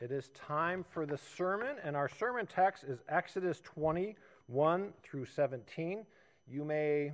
It 0.00 0.12
is 0.12 0.28
time 0.28 0.84
for 0.88 1.06
the 1.06 1.18
sermon, 1.18 1.74
and 1.82 1.96
our 1.96 2.08
sermon 2.08 2.46
text 2.46 2.84
is 2.84 3.00
Exodus 3.08 3.60
21 3.64 4.92
through 5.02 5.24
17. 5.24 6.06
You 6.46 6.64
may 6.64 7.10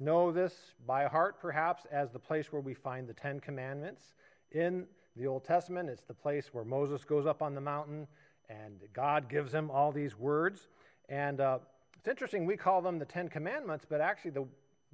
know 0.00 0.32
this 0.32 0.52
by 0.88 1.04
heart, 1.04 1.40
perhaps, 1.40 1.84
as 1.92 2.10
the 2.10 2.18
place 2.18 2.52
where 2.52 2.60
we 2.60 2.74
find 2.74 3.06
the 3.06 3.14
Ten 3.14 3.38
Commandments. 3.38 4.14
In 4.50 4.86
the 5.14 5.28
Old 5.28 5.44
Testament, 5.44 5.88
it's 5.88 6.02
the 6.02 6.14
place 6.14 6.48
where 6.52 6.64
Moses 6.64 7.04
goes 7.04 7.26
up 7.26 7.42
on 7.42 7.54
the 7.54 7.60
mountain 7.60 8.08
and 8.48 8.80
God 8.92 9.28
gives 9.28 9.54
him 9.54 9.70
all 9.70 9.92
these 9.92 10.18
words. 10.18 10.66
And 11.08 11.40
uh, 11.40 11.60
it's 11.96 12.08
interesting, 12.08 12.44
we 12.44 12.56
call 12.56 12.82
them 12.82 12.98
the 12.98 13.04
Ten 13.04 13.28
Commandments, 13.28 13.86
but 13.88 14.00
actually, 14.00 14.32
the, 14.32 14.46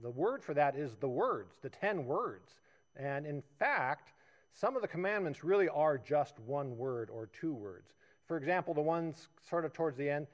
the 0.03 0.11
word 0.11 0.45
for 0.45 0.53
that 0.53 0.77
is 0.77 0.97
the 0.97 1.09
words, 1.09 1.55
the 1.63 1.71
ten 1.71 2.05
words. 2.05 2.57
And 2.95 3.25
in 3.25 3.43
fact, 3.59 4.13
some 4.55 4.77
of 4.77 4.83
the 4.83 4.89
commandments 4.89 5.45
really 5.45 5.69
are 5.69 5.99
just 5.99 6.39
one 6.41 6.77
word 6.77 7.11
or 7.11 7.29
two 7.41 7.55
words. 7.55 7.93
For 8.27 8.37
example, 8.37 8.75
the 8.75 8.83
ones 8.83 9.29
sort 9.49 9.65
of 9.65 9.73
towards 9.73 9.97
the 9.97 10.09
end, 10.09 10.27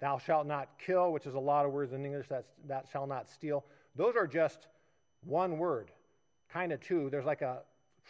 thou 0.00 0.18
shalt 0.18 0.46
not 0.46 0.68
kill, 0.78 1.12
which 1.12 1.26
is 1.26 1.34
a 1.34 1.40
lot 1.40 1.66
of 1.66 1.72
words 1.72 1.92
in 1.92 2.04
English, 2.04 2.26
that's, 2.28 2.48
that 2.66 2.86
shall 2.90 3.06
not 3.06 3.28
steal. 3.28 3.64
Those 3.96 4.16
are 4.16 4.26
just 4.26 4.66
one 5.22 5.58
word, 5.58 5.90
kind 6.52 6.72
of 6.72 6.80
two. 6.80 7.08
There's 7.10 7.24
like 7.24 7.42
a 7.42 7.58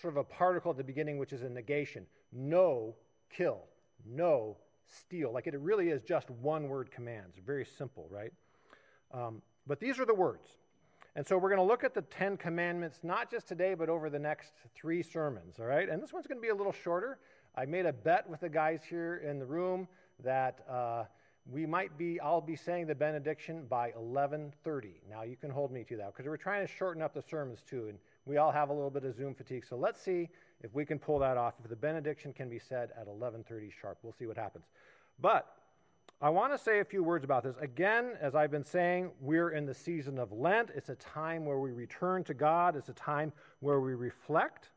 sort 0.01 0.15
of 0.15 0.19
a 0.19 0.24
particle 0.24 0.70
at 0.70 0.77
the 0.77 0.84
beginning, 0.84 1.19
which 1.19 1.32
is 1.32 1.43
a 1.43 1.48
negation. 1.48 2.07
No, 2.32 2.95
kill. 3.30 3.62
No, 4.05 4.57
steal. 4.87 5.32
Like 5.32 5.46
it 5.46 5.59
really 5.59 5.88
is 5.88 6.02
just 6.02 6.30
one 6.30 6.68
word 6.68 6.91
commands. 6.91 7.37
Very 7.45 7.65
simple, 7.65 8.07
right? 8.10 8.32
Um, 9.12 9.43
but 9.66 9.80
these 9.80 9.98
are 9.98 10.05
the 10.05 10.15
words. 10.15 10.48
And 11.16 11.27
so 11.27 11.38
we're 11.38 11.48
going 11.48 11.60
to 11.60 11.66
look 11.66 11.84
at 11.84 11.95
the 11.95 12.02
Ten 12.02 12.36
Commandments, 12.36 13.00
not 13.02 13.30
just 13.30 13.46
today, 13.46 13.74
but 13.74 13.88
over 13.88 14.10
the 14.10 14.18
next 14.18 14.52
three 14.74 15.02
sermons, 15.02 15.60
all 15.60 15.66
right? 15.66 15.88
And 15.88 16.02
this 16.02 16.12
one's 16.12 16.27
going 16.27 16.38
to 16.38 16.42
be 16.42 16.48
a 16.48 16.54
little 16.54 16.73
shorter. 16.73 17.18
I 17.56 17.66
made 17.66 17.87
a 17.87 17.92
bet 17.92 18.28
with 18.28 18.40
the 18.40 18.48
guys 18.48 18.80
here 18.88 19.23
in 19.24 19.38
the 19.38 19.46
room 19.46 19.87
that 20.24 20.64
uh, 20.68 21.04
we 21.48 21.66
might 21.66 21.96
be, 21.96 22.18
I'll 22.21 22.40
be 22.40 22.56
saying 22.56 22.88
the 22.88 22.96
benediction 22.96 23.66
by 23.68 23.93
11.30. 23.93 24.52
Now, 25.09 25.23
you 25.23 25.37
can 25.37 25.51
hold 25.51 25.71
me 25.71 25.84
to 25.84 25.96
that 25.98 26.12
because 26.12 26.26
we're 26.26 26.37
trying 26.37 26.66
to 26.66 26.73
shorten 26.73 27.01
up 27.01 27.15
the 27.15 27.23
sermons 27.23 27.60
too, 27.68 27.87
and 27.88 27.99
we 28.26 28.38
all 28.38 28.51
have 28.51 28.71
a 28.71 28.73
little 28.73 28.90
bit 28.90 29.04
of 29.04 29.15
Zoom 29.15 29.34
fatigue. 29.34 29.65
So 29.68 29.76
let's 29.76 30.01
see 30.01 30.28
if 30.62 30.74
we 30.74 30.84
can 30.84 30.99
pull 30.99 31.21
that 31.21 31.37
off. 31.37 31.54
If 31.62 31.71
the 31.71 31.76
benediction 31.76 32.32
can 32.32 32.49
be 32.49 32.59
said 32.59 32.90
at 33.01 33.06
11.30 33.06 33.71
sharp, 33.80 33.99
we'll 34.02 34.15
see 34.18 34.26
what 34.26 34.37
happens. 34.37 34.65
But 35.21 35.46
I 36.20 36.30
want 36.30 36.52
to 36.52 36.59
say 36.59 36.79
a 36.79 36.84
few 36.84 37.02
words 37.02 37.24
about 37.24 37.43
this. 37.43 37.57
Again, 37.60 38.12
as 38.20 38.34
I've 38.34 38.51
been 38.51 38.65
saying, 38.65 39.10
we're 39.20 39.51
in 39.51 39.66
the 39.66 39.74
season 39.74 40.18
of 40.18 40.32
Lent. 40.32 40.71
It's 40.74 40.88
a 40.88 40.95
time 40.95 41.45
where 41.45 41.59
we 41.59 41.73
return 41.73 42.23
to 42.24 42.34
God, 42.34 42.76
it's 42.76 42.88
a 42.88 42.95
time 42.95 43.32
where 43.60 43.80
we 43.80 43.95
reflect, 43.95 44.71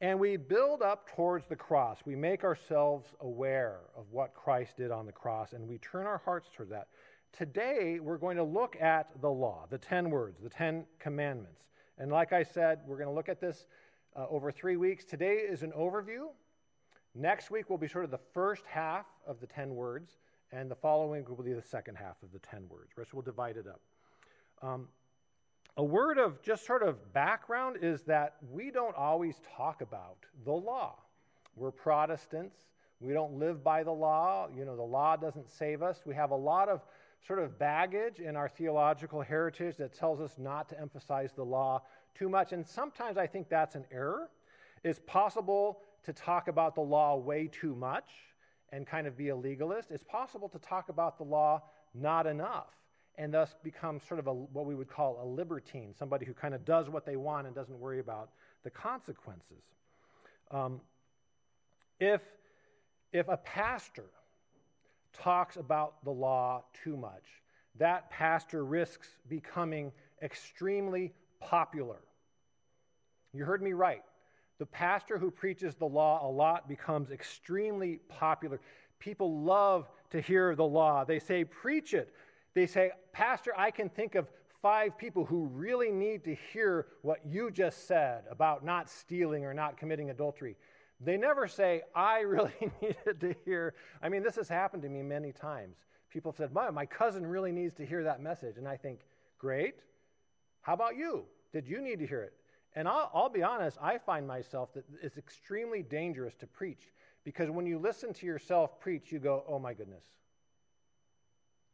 and 0.00 0.18
we 0.18 0.36
build 0.36 0.80
up 0.80 1.08
towards 1.08 1.46
the 1.46 1.56
cross. 1.56 1.98
We 2.06 2.14
make 2.14 2.44
ourselves 2.44 3.12
aware 3.20 3.80
of 3.96 4.04
what 4.12 4.34
Christ 4.34 4.76
did 4.76 4.92
on 4.92 5.04
the 5.04 5.12
cross, 5.12 5.52
and 5.52 5.68
we 5.68 5.78
turn 5.78 6.06
our 6.06 6.22
hearts 6.24 6.48
toward 6.54 6.70
that. 6.70 6.88
Today, 7.32 7.98
we're 8.00 8.18
going 8.18 8.36
to 8.36 8.44
look 8.44 8.76
at 8.80 9.08
the 9.20 9.30
law, 9.30 9.66
the 9.68 9.78
10 9.78 10.10
words, 10.10 10.38
the 10.40 10.48
10 10.48 10.84
commandments. 11.00 11.64
And 11.98 12.10
like 12.10 12.32
I 12.32 12.44
said, 12.44 12.80
we're 12.86 12.96
going 12.96 13.08
to 13.08 13.14
look 13.14 13.28
at 13.28 13.40
this 13.40 13.66
uh, 14.14 14.26
over 14.30 14.52
three 14.52 14.76
weeks. 14.76 15.04
Today 15.04 15.36
is 15.38 15.62
an 15.62 15.72
overview. 15.72 16.28
Next 17.14 17.50
week 17.50 17.68
will 17.68 17.78
be 17.78 17.88
sort 17.88 18.04
of 18.04 18.10
the 18.10 18.20
first 18.32 18.64
half 18.66 19.06
of 19.26 19.40
the 19.40 19.46
10 19.46 19.74
words 19.74 20.18
and 20.52 20.70
the 20.70 20.74
following 20.74 21.24
will 21.24 21.42
be 21.42 21.54
the 21.54 21.62
second 21.62 21.96
half 21.96 22.22
of 22.22 22.30
the 22.32 22.38
10 22.38 22.68
words. 22.68 22.90
So 22.96 23.04
we'll 23.14 23.22
divide 23.22 23.56
it 23.56 23.66
up. 23.66 23.80
Um, 24.60 24.88
a 25.76 25.82
word 25.82 26.18
of 26.18 26.42
just 26.42 26.66
sort 26.66 26.82
of 26.82 27.12
background 27.14 27.78
is 27.80 28.02
that 28.02 28.36
we 28.50 28.70
don't 28.70 28.94
always 28.94 29.36
talk 29.56 29.80
about 29.80 30.18
the 30.44 30.52
law. 30.52 30.96
We're 31.56 31.70
Protestants. 31.70 32.56
We 33.00 33.14
don't 33.14 33.38
live 33.38 33.64
by 33.64 33.82
the 33.82 33.90
law. 33.90 34.48
You 34.54 34.66
know, 34.66 34.76
the 34.76 34.82
law 34.82 35.16
doesn't 35.16 35.50
save 35.50 35.82
us. 35.82 36.02
We 36.04 36.14
have 36.14 36.30
a 36.30 36.36
lot 36.36 36.68
of 36.68 36.82
sort 37.26 37.38
of 37.38 37.58
baggage 37.58 38.20
in 38.20 38.36
our 38.36 38.48
theological 38.48 39.22
heritage 39.22 39.76
that 39.78 39.94
tells 39.94 40.20
us 40.20 40.38
not 40.38 40.68
to 40.68 40.80
emphasize 40.80 41.32
the 41.32 41.44
law 41.44 41.82
too 42.14 42.28
much. 42.28 42.52
And 42.52 42.66
sometimes 42.66 43.16
I 43.16 43.26
think 43.26 43.48
that's 43.48 43.74
an 43.74 43.86
error. 43.90 44.28
It's 44.84 45.00
possible 45.06 45.80
to 46.04 46.12
talk 46.12 46.48
about 46.48 46.74
the 46.74 46.82
law 46.82 47.16
way 47.16 47.48
too 47.50 47.74
much 47.74 48.10
and 48.72 48.86
kind 48.86 49.06
of 49.06 49.16
be 49.16 49.28
a 49.28 49.36
legalist, 49.36 49.90
it's 49.90 50.02
possible 50.02 50.48
to 50.48 50.58
talk 50.58 50.88
about 50.88 51.18
the 51.18 51.24
law 51.24 51.62
not 51.94 52.26
enough 52.26 52.74
and 53.16 53.32
thus 53.32 53.54
become 53.62 54.00
sort 54.08 54.18
of 54.18 54.26
a, 54.26 54.32
what 54.32 54.64
we 54.64 54.74
would 54.74 54.88
call 54.88 55.20
a 55.22 55.26
libertine, 55.26 55.94
somebody 55.98 56.24
who 56.24 56.32
kind 56.32 56.54
of 56.54 56.64
does 56.64 56.88
what 56.88 57.04
they 57.04 57.16
want 57.16 57.46
and 57.46 57.54
doesn't 57.54 57.78
worry 57.78 58.00
about 58.00 58.30
the 58.64 58.70
consequences. 58.70 59.62
Um, 60.50 60.80
if, 62.00 62.22
if 63.12 63.28
a 63.28 63.36
pastor 63.36 64.06
talks 65.12 65.56
about 65.56 66.02
the 66.04 66.10
law 66.10 66.64
too 66.82 66.96
much, 66.96 67.24
that 67.78 68.10
pastor 68.10 68.64
risks 68.64 69.08
becoming 69.28 69.92
extremely 70.22 71.12
popular. 71.40 71.98
You 73.34 73.44
heard 73.44 73.62
me 73.62 73.72
right. 73.72 74.02
The 74.62 74.66
pastor 74.66 75.18
who 75.18 75.32
preaches 75.32 75.74
the 75.74 75.86
law 75.86 76.24
a 76.24 76.30
lot 76.30 76.68
becomes 76.68 77.10
extremely 77.10 77.96
popular. 78.08 78.60
People 79.00 79.42
love 79.42 79.88
to 80.10 80.20
hear 80.20 80.54
the 80.54 80.64
law. 80.64 81.02
They 81.04 81.18
say, 81.18 81.42
Preach 81.42 81.94
it. 81.94 82.14
They 82.54 82.68
say, 82.68 82.92
Pastor, 83.12 83.52
I 83.58 83.72
can 83.72 83.88
think 83.88 84.14
of 84.14 84.28
five 84.62 84.96
people 84.96 85.24
who 85.24 85.46
really 85.46 85.90
need 85.90 86.22
to 86.26 86.36
hear 86.52 86.86
what 87.00 87.26
you 87.26 87.50
just 87.50 87.88
said 87.88 88.22
about 88.30 88.64
not 88.64 88.88
stealing 88.88 89.44
or 89.44 89.52
not 89.52 89.76
committing 89.76 90.10
adultery. 90.10 90.56
They 91.00 91.16
never 91.16 91.48
say, 91.48 91.82
I 91.92 92.20
really 92.20 92.52
needed 92.80 93.20
to 93.20 93.34
hear. 93.44 93.74
I 94.00 94.08
mean, 94.08 94.22
this 94.22 94.36
has 94.36 94.48
happened 94.48 94.84
to 94.84 94.88
me 94.88 95.02
many 95.02 95.32
times. 95.32 95.74
People 96.08 96.30
have 96.30 96.36
said, 96.36 96.52
my, 96.52 96.70
my 96.70 96.86
cousin 96.86 97.26
really 97.26 97.50
needs 97.50 97.74
to 97.78 97.84
hear 97.84 98.04
that 98.04 98.22
message. 98.22 98.58
And 98.58 98.68
I 98.68 98.76
think, 98.76 99.00
great. 99.40 99.74
How 100.60 100.74
about 100.74 100.96
you? 100.96 101.24
Did 101.52 101.66
you 101.66 101.80
need 101.80 101.98
to 101.98 102.06
hear 102.06 102.22
it? 102.22 102.34
And 102.74 102.88
I'll, 102.88 103.10
I'll, 103.14 103.28
be 103.28 103.42
honest, 103.42 103.76
I 103.82 103.98
find 103.98 104.26
myself 104.26 104.72
that 104.74 104.84
it's 105.02 105.18
extremely 105.18 105.82
dangerous 105.82 106.34
to 106.36 106.46
preach 106.46 106.92
because 107.24 107.50
when 107.50 107.66
you 107.66 107.78
listen 107.78 108.14
to 108.14 108.26
yourself 108.26 108.80
preach, 108.80 109.12
you 109.12 109.18
go, 109.18 109.44
oh 109.46 109.58
my 109.58 109.74
goodness, 109.74 110.04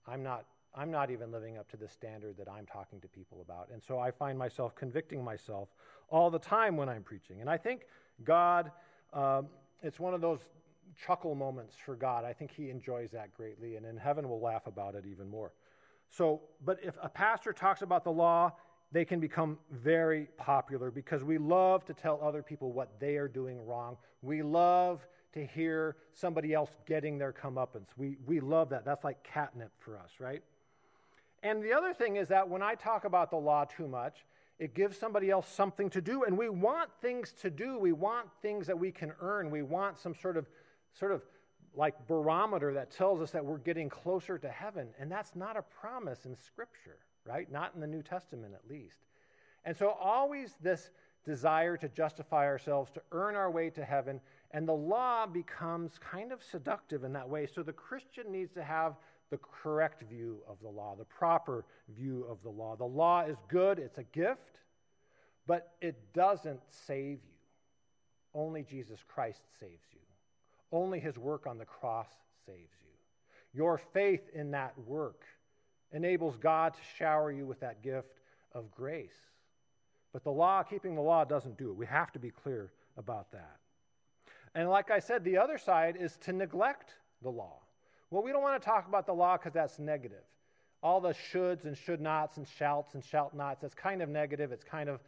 I'm 0.06 0.22
not, 0.22 0.44
I'm 0.74 0.90
not 0.90 1.10
even 1.10 1.30
living 1.30 1.56
up 1.56 1.70
to 1.70 1.76
the 1.76 1.88
standard 1.88 2.36
that 2.38 2.48
I'm 2.48 2.66
talking 2.66 3.00
to 3.00 3.08
people 3.08 3.40
about. 3.42 3.68
And 3.72 3.82
so 3.82 3.98
I 3.98 4.10
find 4.10 4.38
myself 4.38 4.74
convicting 4.74 5.22
myself 5.22 5.68
all 6.08 6.30
the 6.30 6.38
time 6.38 6.76
when 6.76 6.88
I'm 6.88 7.02
preaching. 7.02 7.40
And 7.40 7.48
I 7.48 7.56
think 7.56 7.82
God, 8.24 8.72
um, 9.12 9.46
it's 9.82 10.00
one 10.00 10.14
of 10.14 10.20
those 10.20 10.40
chuckle 11.06 11.34
moments 11.34 11.76
for 11.84 11.94
God. 11.94 12.24
I 12.24 12.32
think 12.32 12.50
He 12.50 12.70
enjoys 12.70 13.10
that 13.12 13.32
greatly. 13.34 13.76
And 13.76 13.86
in 13.86 13.96
heaven, 13.96 14.28
we'll 14.28 14.40
laugh 14.40 14.66
about 14.66 14.94
it 14.94 15.04
even 15.06 15.28
more. 15.28 15.52
So, 16.10 16.40
but 16.64 16.78
if 16.82 16.96
a 17.02 17.08
pastor 17.08 17.52
talks 17.52 17.82
about 17.82 18.04
the 18.04 18.10
law, 18.10 18.52
they 18.90 19.04
can 19.04 19.20
become 19.20 19.58
very 19.70 20.28
popular 20.38 20.90
because 20.90 21.22
we 21.22 21.36
love 21.38 21.84
to 21.86 21.94
tell 21.94 22.18
other 22.22 22.42
people 22.42 22.72
what 22.72 22.98
they 22.98 23.16
are 23.16 23.28
doing 23.28 23.64
wrong. 23.66 23.96
We 24.22 24.42
love 24.42 25.06
to 25.34 25.44
hear 25.44 25.96
somebody 26.14 26.54
else 26.54 26.70
getting 26.86 27.18
their 27.18 27.32
comeuppance. 27.32 27.88
We, 27.96 28.16
we 28.26 28.40
love 28.40 28.70
that. 28.70 28.84
That's 28.84 29.04
like 29.04 29.22
catnip 29.22 29.72
for 29.78 29.98
us, 29.98 30.12
right? 30.18 30.42
And 31.42 31.62
the 31.62 31.72
other 31.72 31.92
thing 31.92 32.16
is 32.16 32.28
that 32.28 32.48
when 32.48 32.62
I 32.62 32.74
talk 32.74 33.04
about 33.04 33.30
the 33.30 33.36
law 33.36 33.64
too 33.64 33.86
much, 33.86 34.24
it 34.58 34.74
gives 34.74 34.96
somebody 34.96 35.30
else 35.30 35.46
something 35.48 35.90
to 35.90 36.00
do. 36.00 36.24
And 36.24 36.36
we 36.36 36.48
want 36.48 36.90
things 37.00 37.32
to 37.42 37.50
do. 37.50 37.78
We 37.78 37.92
want 37.92 38.26
things 38.42 38.66
that 38.66 38.78
we 38.78 38.90
can 38.90 39.12
earn. 39.20 39.50
We 39.50 39.62
want 39.62 39.98
some 39.98 40.14
sort 40.14 40.36
of, 40.36 40.48
sort 40.94 41.12
of 41.12 41.22
like 41.76 42.08
barometer 42.08 42.72
that 42.72 42.90
tells 42.90 43.20
us 43.20 43.30
that 43.32 43.44
we're 43.44 43.58
getting 43.58 43.88
closer 43.88 44.38
to 44.38 44.48
heaven. 44.48 44.88
And 44.98 45.12
that's 45.12 45.36
not 45.36 45.56
a 45.56 45.62
promise 45.62 46.24
in 46.24 46.34
Scripture 46.36 46.96
right? 47.28 47.50
Not 47.50 47.72
in 47.74 47.80
the 47.80 47.86
New 47.86 48.02
Testament, 48.02 48.54
at 48.54 48.70
least. 48.70 48.96
And 49.64 49.76
so, 49.76 49.90
always 49.90 50.54
this 50.62 50.90
desire 51.24 51.76
to 51.76 51.88
justify 51.88 52.46
ourselves, 52.46 52.90
to 52.92 53.02
earn 53.12 53.34
our 53.34 53.50
way 53.50 53.70
to 53.70 53.84
heaven, 53.84 54.20
and 54.52 54.66
the 54.66 54.72
law 54.72 55.26
becomes 55.26 55.98
kind 55.98 56.32
of 56.32 56.42
seductive 56.42 57.04
in 57.04 57.12
that 57.12 57.28
way. 57.28 57.46
So, 57.46 57.62
the 57.62 57.72
Christian 57.72 58.32
needs 58.32 58.52
to 58.54 58.62
have 58.62 58.96
the 59.30 59.38
correct 59.38 60.02
view 60.08 60.38
of 60.48 60.56
the 60.62 60.68
law, 60.68 60.94
the 60.96 61.04
proper 61.04 61.66
view 61.94 62.24
of 62.30 62.42
the 62.42 62.48
law. 62.48 62.76
The 62.76 62.84
law 62.84 63.24
is 63.24 63.36
good, 63.48 63.78
it's 63.78 63.98
a 63.98 64.04
gift, 64.04 64.60
but 65.46 65.74
it 65.80 66.14
doesn't 66.14 66.60
save 66.68 67.18
you. 67.24 67.38
Only 68.34 68.62
Jesus 68.62 69.00
Christ 69.06 69.42
saves 69.60 69.88
you. 69.92 70.00
Only 70.72 71.00
his 71.00 71.18
work 71.18 71.46
on 71.46 71.58
the 71.58 71.64
cross 71.64 72.08
saves 72.46 72.76
you. 72.82 72.92
Your 73.54 73.78
faith 73.78 74.28
in 74.34 74.50
that 74.52 74.74
work 74.86 75.24
enables 75.92 76.36
God 76.36 76.74
to 76.74 76.80
shower 76.96 77.30
you 77.32 77.46
with 77.46 77.60
that 77.60 77.82
gift 77.82 78.20
of 78.52 78.70
grace. 78.70 79.16
But 80.12 80.24
the 80.24 80.32
law, 80.32 80.62
keeping 80.62 80.94
the 80.94 81.00
law, 81.00 81.24
doesn't 81.24 81.58
do 81.58 81.70
it. 81.70 81.76
We 81.76 81.86
have 81.86 82.12
to 82.12 82.18
be 82.18 82.30
clear 82.30 82.72
about 82.96 83.30
that. 83.32 83.56
And 84.54 84.68
like 84.68 84.90
I 84.90 84.98
said, 84.98 85.24
the 85.24 85.38
other 85.38 85.58
side 85.58 85.96
is 85.98 86.16
to 86.22 86.32
neglect 86.32 86.94
the 87.22 87.30
law. 87.30 87.58
Well, 88.10 88.22
we 88.22 88.32
don't 88.32 88.42
want 88.42 88.60
to 88.60 88.66
talk 88.66 88.88
about 88.88 89.06
the 89.06 89.12
law 89.12 89.36
because 89.36 89.52
that's 89.52 89.78
negative. 89.78 90.24
All 90.82 91.00
the 91.00 91.14
shoulds 91.32 91.64
and 91.64 91.76
should 91.76 92.00
nots 92.00 92.38
and 92.38 92.46
shouts 92.46 92.94
and 92.94 93.04
shout 93.04 93.34
nots, 93.34 93.60
that's 93.60 93.74
kind 93.74 94.00
of 94.00 94.08
negative. 94.08 94.52
It's 94.52 94.64
kind 94.64 94.88
of, 94.88 95.00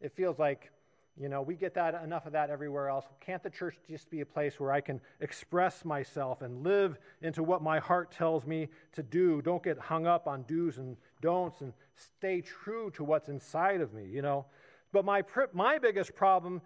it 0.00 0.12
feels 0.16 0.38
like, 0.38 0.70
You 1.18 1.28
know, 1.28 1.42
we 1.42 1.56
get 1.56 1.74
that 1.74 2.00
enough 2.04 2.26
of 2.26 2.32
that 2.32 2.48
everywhere 2.48 2.88
else. 2.88 3.04
Can't 3.20 3.42
the 3.42 3.50
church 3.50 3.76
just 3.90 4.08
be 4.08 4.20
a 4.20 4.26
place 4.26 4.60
where 4.60 4.70
I 4.70 4.80
can 4.80 5.00
express 5.20 5.84
myself 5.84 6.42
and 6.42 6.62
live 6.62 6.96
into 7.22 7.42
what 7.42 7.60
my 7.60 7.80
heart 7.80 8.12
tells 8.12 8.46
me 8.46 8.68
to 8.92 9.02
do? 9.02 9.42
Don't 9.42 9.62
get 9.62 9.78
hung 9.78 10.06
up 10.06 10.28
on 10.28 10.44
do's 10.44 10.78
and 10.78 10.96
don'ts 11.20 11.60
and 11.60 11.72
stay 11.96 12.40
true 12.40 12.92
to 12.92 13.02
what's 13.02 13.28
inside 13.28 13.80
of 13.80 13.92
me, 13.92 14.04
you 14.06 14.22
know? 14.22 14.46
But 14.92 15.04
my, 15.04 15.24
my 15.52 15.78
biggest 15.78 16.14
problem 16.14 16.62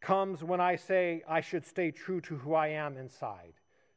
comes 0.00 0.42
when 0.42 0.60
I 0.60 0.74
say 0.74 1.22
I 1.28 1.40
should 1.40 1.64
stay 1.64 1.92
true 1.92 2.20
to 2.22 2.36
who 2.36 2.54
I 2.54 2.68
am 2.68 2.96
inside. 2.96 3.54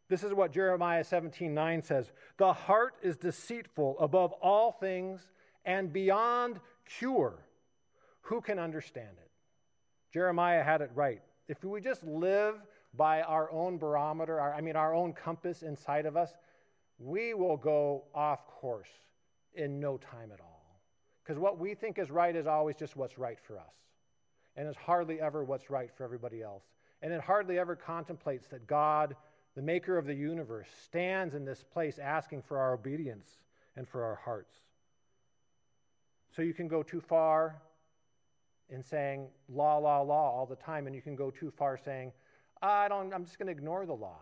This 0.08 0.24
is 0.24 0.32
what 0.32 0.52
Jeremiah 0.52 1.04
17:9 1.04 1.84
says 1.84 2.12
The 2.38 2.54
heart 2.54 2.94
is 3.02 3.18
deceitful 3.18 3.98
above 4.00 4.32
all 4.34 4.72
things 4.72 5.28
and 5.66 5.92
beyond 5.92 6.60
cure. 6.86 7.48
Who 8.22 8.42
can 8.42 8.60
understand 8.60 9.18
it? 9.18 9.25
Jeremiah 10.16 10.64
had 10.64 10.80
it 10.80 10.92
right. 10.96 11.22
If 11.50 11.62
we 11.66 11.82
just 11.82 12.02
live 12.06 12.56
by 12.94 13.22
our 13.24 13.52
own 13.52 13.78
barometer, 13.78 14.40
our, 14.40 14.54
I 14.54 14.62
mean, 14.62 14.78
our 14.78 14.96
own 14.96 15.12
compass 15.12 15.62
inside 15.62 16.06
of 16.06 16.16
us, 16.16 16.32
we 16.98 17.34
will 17.34 17.58
go 17.58 18.06
off 18.16 18.48
course 18.48 18.88
in 19.56 19.78
no 19.78 19.98
time 19.98 20.32
at 20.34 20.40
all. 20.40 20.80
Because 21.22 21.38
what 21.38 21.60
we 21.60 21.74
think 21.74 22.00
is 22.00 22.12
right 22.12 22.34
is 22.34 22.48
always 22.48 22.78
just 22.78 22.96
what's 22.96 23.18
right 23.18 23.38
for 23.46 23.60
us, 23.60 23.74
and 24.56 24.70
it's 24.70 24.78
hardly 24.78 25.20
ever 25.20 25.44
what's 25.44 25.70
right 25.70 25.90
for 25.98 26.06
everybody 26.06 26.42
else. 26.42 26.64
And 27.02 27.12
it 27.12 27.20
hardly 27.20 27.60
ever 27.60 27.76
contemplates 27.76 28.48
that 28.48 28.68
God, 28.68 29.18
the 29.54 29.62
maker 29.62 29.98
of 29.98 30.06
the 30.06 30.16
universe, 30.16 30.70
stands 30.86 31.36
in 31.36 31.44
this 31.44 31.62
place 31.62 32.00
asking 32.00 32.44
for 32.44 32.58
our 32.58 32.74
obedience 32.74 33.28
and 33.76 33.86
for 33.86 34.06
our 34.06 34.16
hearts. 34.24 34.56
So 36.34 36.42
you 36.42 36.54
can 36.54 36.70
go 36.70 36.84
too 36.84 37.02
far 37.02 37.62
in 38.70 38.82
saying 38.82 39.28
law, 39.50 39.78
law, 39.78 40.02
law 40.02 40.32
all 40.32 40.46
the 40.46 40.56
time, 40.56 40.88
and 40.88 40.96
you 40.96 41.02
can 41.02 41.16
go 41.16 41.32
too 41.32 41.52
far 41.52 41.78
saying, 41.78 42.12
I 42.62 42.88
don't, 42.88 43.14
I'm 43.14 43.26
just 43.26 43.38
going 43.38 43.48
to 43.48 43.52
ignore 43.52 43.86
the 43.86 43.94
law. 43.94 44.20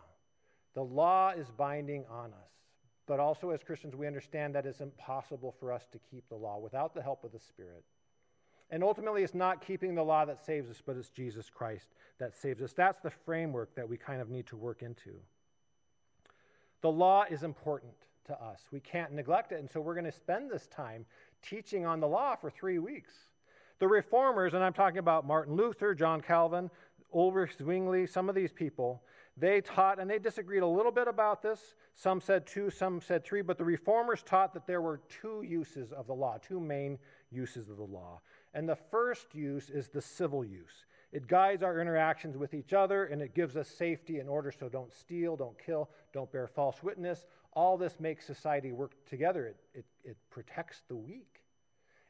The 0.74 0.84
law 0.84 1.30
is 1.30 1.50
binding 1.50 2.06
on 2.10 2.32
us. 2.34 2.52
But 3.06 3.20
also, 3.20 3.50
as 3.50 3.64
Christians, 3.64 3.96
we 3.96 4.08
understand 4.08 4.56
that 4.56 4.66
it's 4.66 4.80
impossible 4.80 5.54
for 5.60 5.72
us 5.72 5.88
to 5.92 6.00
keep 6.00 6.28
the 6.30 6.36
law 6.36 6.58
without 6.58 6.94
the 6.94 7.02
help 7.02 7.24
of 7.24 7.32
the 7.32 7.40
Spirit. 7.40 7.84
And 8.70 8.84
ultimately, 8.84 9.24
it's 9.24 9.34
not 9.34 9.66
keeping 9.66 9.94
the 9.94 10.04
law 10.04 10.26
that 10.26 10.44
saves 10.44 10.70
us, 10.70 10.82
but 10.84 10.96
it's 10.96 11.10
Jesus 11.10 11.50
Christ 11.50 11.90
that 12.18 12.34
saves 12.34 12.62
us. 12.62 12.74
That's 12.74 13.00
the 13.00 13.12
framework 13.12 13.76
that 13.76 13.88
we 13.88 13.98
kind 13.98 14.22
of 14.22 14.30
need 14.30 14.48
to 14.48 14.56
work 14.56 14.82
into. 14.82 15.12
The 16.82 16.92
law 16.92 17.26
is 17.30 17.44
important 17.44 17.94
to 18.26 18.42
us. 18.42 18.62
We 18.72 18.80
can't 18.80 19.12
neglect 19.12 19.52
it. 19.52 19.60
And 19.60 19.70
so 19.70 19.82
we're 19.82 19.94
going 19.94 20.06
to 20.06 20.12
spend 20.12 20.50
this 20.50 20.68
time 20.68 21.06
teaching 21.42 21.86
on 21.86 22.00
the 22.00 22.08
law 22.08 22.36
for 22.36 22.50
three 22.50 22.80
weeks. 22.80 23.14
The 23.84 23.90
reformers, 23.90 24.54
and 24.54 24.64
I'm 24.64 24.72
talking 24.72 25.00
about 25.00 25.28
Martin 25.28 25.58
Luther, 25.58 25.94
John 25.94 26.22
Calvin, 26.22 26.72
Ulrich 27.14 27.58
Zwingli, 27.58 28.08
some 28.08 28.30
of 28.30 28.34
these 28.34 28.54
people, 28.54 29.04
they 29.36 29.60
taught, 29.60 30.00
and 30.00 30.10
they 30.10 30.20
disagreed 30.20 30.64
a 30.64 30.68
little 30.68 30.90
bit 30.90 31.10
about 31.10 31.42
this. 31.42 31.76
Some 31.94 32.22
said 32.22 32.48
two, 32.48 32.70
some 32.70 33.02
said 33.02 33.26
three, 33.26 33.42
but 33.42 33.58
the 33.58 33.66
reformers 33.66 34.24
taught 34.24 34.54
that 34.54 34.66
there 34.66 34.80
were 34.80 35.02
two 35.22 35.44
uses 35.46 35.92
of 35.92 36.08
the 36.08 36.14
law, 36.14 36.38
two 36.38 36.62
main 36.62 36.98
uses 37.30 37.68
of 37.68 37.76
the 37.76 37.84
law. 37.84 38.22
And 38.54 38.70
the 38.70 38.78
first 38.78 39.36
use 39.36 39.70
is 39.70 39.90
the 39.90 40.02
civil 40.02 40.46
use. 40.46 40.86
It 41.12 41.28
guides 41.28 41.62
our 41.62 41.82
interactions 41.82 42.38
with 42.38 42.54
each 42.54 42.72
other 42.72 43.08
and 43.08 43.22
it 43.22 43.36
gives 43.36 43.58
us 43.58 43.68
safety 43.68 44.20
and 44.20 44.30
order. 44.30 44.54
So 44.58 44.70
don't 44.70 44.94
steal, 44.94 45.36
don't 45.36 45.62
kill, 45.62 45.90
don't 46.14 46.32
bear 46.32 46.48
false 46.48 46.82
witness. 46.82 47.26
All 47.52 47.78
this 47.78 48.00
makes 48.00 48.26
society 48.26 48.72
work 48.72 48.94
together. 49.10 49.48
It, 49.48 49.58
it, 49.80 49.86
it 50.06 50.18
protects 50.30 50.84
the 50.88 50.96
weak. 50.96 51.43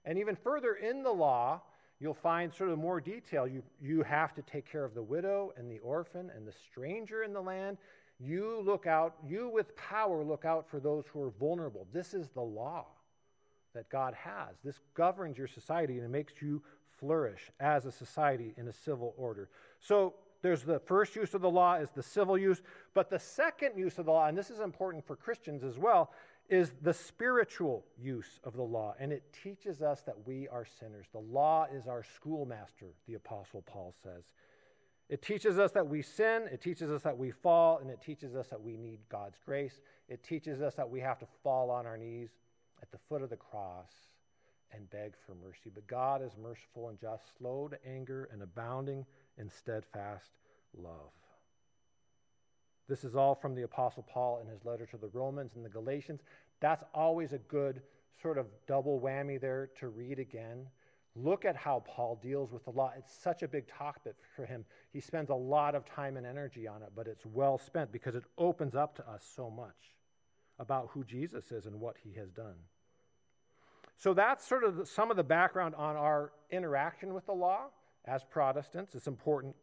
And 0.05 0.17
even 0.17 0.35
further 0.35 0.75
in 0.75 1.03
the 1.03 1.11
law, 1.11 1.61
you'll 1.99 2.13
find 2.13 2.53
sort 2.53 2.69
of 2.69 2.77
more 2.77 2.99
detail. 2.99 3.47
You, 3.47 3.63
you 3.81 4.03
have 4.03 4.33
to 4.35 4.41
take 4.41 4.69
care 4.69 4.83
of 4.83 4.93
the 4.93 5.01
widow 5.01 5.53
and 5.57 5.71
the 5.71 5.79
orphan 5.79 6.31
and 6.35 6.47
the 6.47 6.51
stranger 6.51 7.23
in 7.23 7.33
the 7.33 7.41
land. 7.41 7.77
You 8.19 8.61
look 8.61 8.85
out, 8.87 9.15
you 9.25 9.49
with 9.49 9.75
power 9.75 10.23
look 10.23 10.45
out 10.45 10.69
for 10.69 10.79
those 10.79 11.05
who 11.11 11.21
are 11.21 11.31
vulnerable. 11.39 11.87
This 11.93 12.13
is 12.13 12.29
the 12.29 12.41
law 12.41 12.85
that 13.73 13.89
God 13.89 14.13
has. 14.13 14.55
This 14.63 14.79
governs 14.93 15.37
your 15.37 15.47
society 15.47 15.95
and 15.95 16.05
it 16.05 16.09
makes 16.09 16.33
you 16.41 16.61
flourish 16.99 17.51
as 17.59 17.85
a 17.85 17.91
society 17.91 18.53
in 18.57 18.67
a 18.67 18.73
civil 18.73 19.13
order. 19.17 19.49
So 19.79 20.13
there's 20.41 20.63
the 20.63 20.79
first 20.79 21.15
use 21.15 21.33
of 21.33 21.41
the 21.41 21.49
law 21.49 21.75
is 21.75 21.89
the 21.89 22.03
civil 22.03 22.37
use, 22.37 22.61
but 22.93 23.09
the 23.09 23.19
second 23.19 23.77
use 23.77 23.97
of 23.97 24.05
the 24.05 24.11
law, 24.11 24.27
and 24.27 24.37
this 24.37 24.49
is 24.49 24.59
important 24.59 25.05
for 25.05 25.15
Christians 25.15 25.63
as 25.63 25.77
well, 25.77 26.11
is 26.49 26.73
the 26.81 26.93
spiritual 26.93 27.85
use 27.97 28.39
of 28.43 28.53
the 28.53 28.63
law, 28.63 28.93
and 28.99 29.11
it 29.11 29.23
teaches 29.43 29.81
us 29.81 30.01
that 30.01 30.27
we 30.27 30.47
are 30.49 30.65
sinners. 30.65 31.07
The 31.11 31.19
law 31.19 31.67
is 31.73 31.87
our 31.87 32.03
schoolmaster, 32.03 32.93
the 33.07 33.15
Apostle 33.15 33.63
Paul 33.65 33.93
says. 34.03 34.23
It 35.09 35.21
teaches 35.21 35.59
us 35.59 35.71
that 35.71 35.87
we 35.87 36.01
sin, 36.01 36.43
it 36.51 36.61
teaches 36.61 36.89
us 36.89 37.03
that 37.03 37.17
we 37.17 37.31
fall, 37.31 37.79
and 37.79 37.89
it 37.89 38.01
teaches 38.01 38.35
us 38.35 38.47
that 38.47 38.61
we 38.61 38.77
need 38.77 38.99
God's 39.09 39.37
grace. 39.45 39.79
It 40.09 40.23
teaches 40.23 40.61
us 40.61 40.75
that 40.75 40.89
we 40.89 40.99
have 40.99 41.19
to 41.19 41.27
fall 41.43 41.69
on 41.69 41.85
our 41.85 41.97
knees 41.97 42.29
at 42.81 42.91
the 42.91 42.97
foot 43.09 43.21
of 43.21 43.29
the 43.29 43.37
cross 43.37 43.91
and 44.71 44.89
beg 44.89 45.13
for 45.25 45.35
mercy. 45.35 45.69
But 45.73 45.87
God 45.87 46.21
is 46.21 46.31
merciful 46.41 46.89
and 46.89 46.99
just, 46.99 47.23
slow 47.37 47.67
to 47.69 47.77
anger, 47.87 48.29
and 48.31 48.41
abounding 48.41 49.05
in 49.37 49.49
steadfast 49.49 50.31
love. 50.75 51.11
This 52.87 53.03
is 53.03 53.15
all 53.15 53.35
from 53.35 53.55
the 53.55 53.63
Apostle 53.63 54.03
Paul 54.03 54.39
in 54.41 54.47
his 54.47 54.65
letter 54.65 54.85
to 54.87 54.97
the 54.97 55.07
Romans 55.07 55.55
and 55.55 55.63
the 55.63 55.69
Galatians. 55.69 56.21
That's 56.59 56.83
always 56.93 57.33
a 57.33 57.37
good 57.37 57.81
sort 58.21 58.37
of 58.37 58.47
double 58.67 58.99
whammy 58.99 59.39
there 59.39 59.69
to 59.79 59.89
read 59.89 60.19
again. 60.19 60.67
Look 61.15 61.45
at 61.45 61.55
how 61.55 61.83
Paul 61.87 62.19
deals 62.21 62.51
with 62.51 62.65
the 62.65 62.71
law. 62.71 62.91
It's 62.97 63.13
such 63.13 63.43
a 63.43 63.47
big 63.47 63.67
topic 63.67 64.15
for 64.35 64.45
him. 64.45 64.65
He 64.91 64.99
spends 64.99 65.29
a 65.29 65.35
lot 65.35 65.75
of 65.75 65.85
time 65.85 66.17
and 66.17 66.25
energy 66.25 66.67
on 66.67 66.81
it, 66.81 66.89
but 66.95 67.07
it's 67.07 67.25
well 67.25 67.57
spent 67.57 67.91
because 67.91 68.15
it 68.15 68.23
opens 68.37 68.75
up 68.75 68.95
to 68.95 69.09
us 69.09 69.23
so 69.35 69.49
much 69.49 69.93
about 70.59 70.89
who 70.91 71.03
Jesus 71.03 71.51
is 71.51 71.65
and 71.65 71.79
what 71.79 71.97
he 72.03 72.13
has 72.13 72.31
done. 72.31 72.55
So 73.97 74.13
that's 74.13 74.47
sort 74.47 74.63
of 74.63 74.87
some 74.87 75.11
of 75.11 75.17
the 75.17 75.23
background 75.23 75.75
on 75.75 75.95
our 75.95 76.31
interaction 76.49 77.13
with 77.13 77.25
the 77.27 77.33
law 77.33 77.67
as 78.05 78.23
Protestants. 78.23 78.95
It's 78.95 79.07
important 79.07 79.55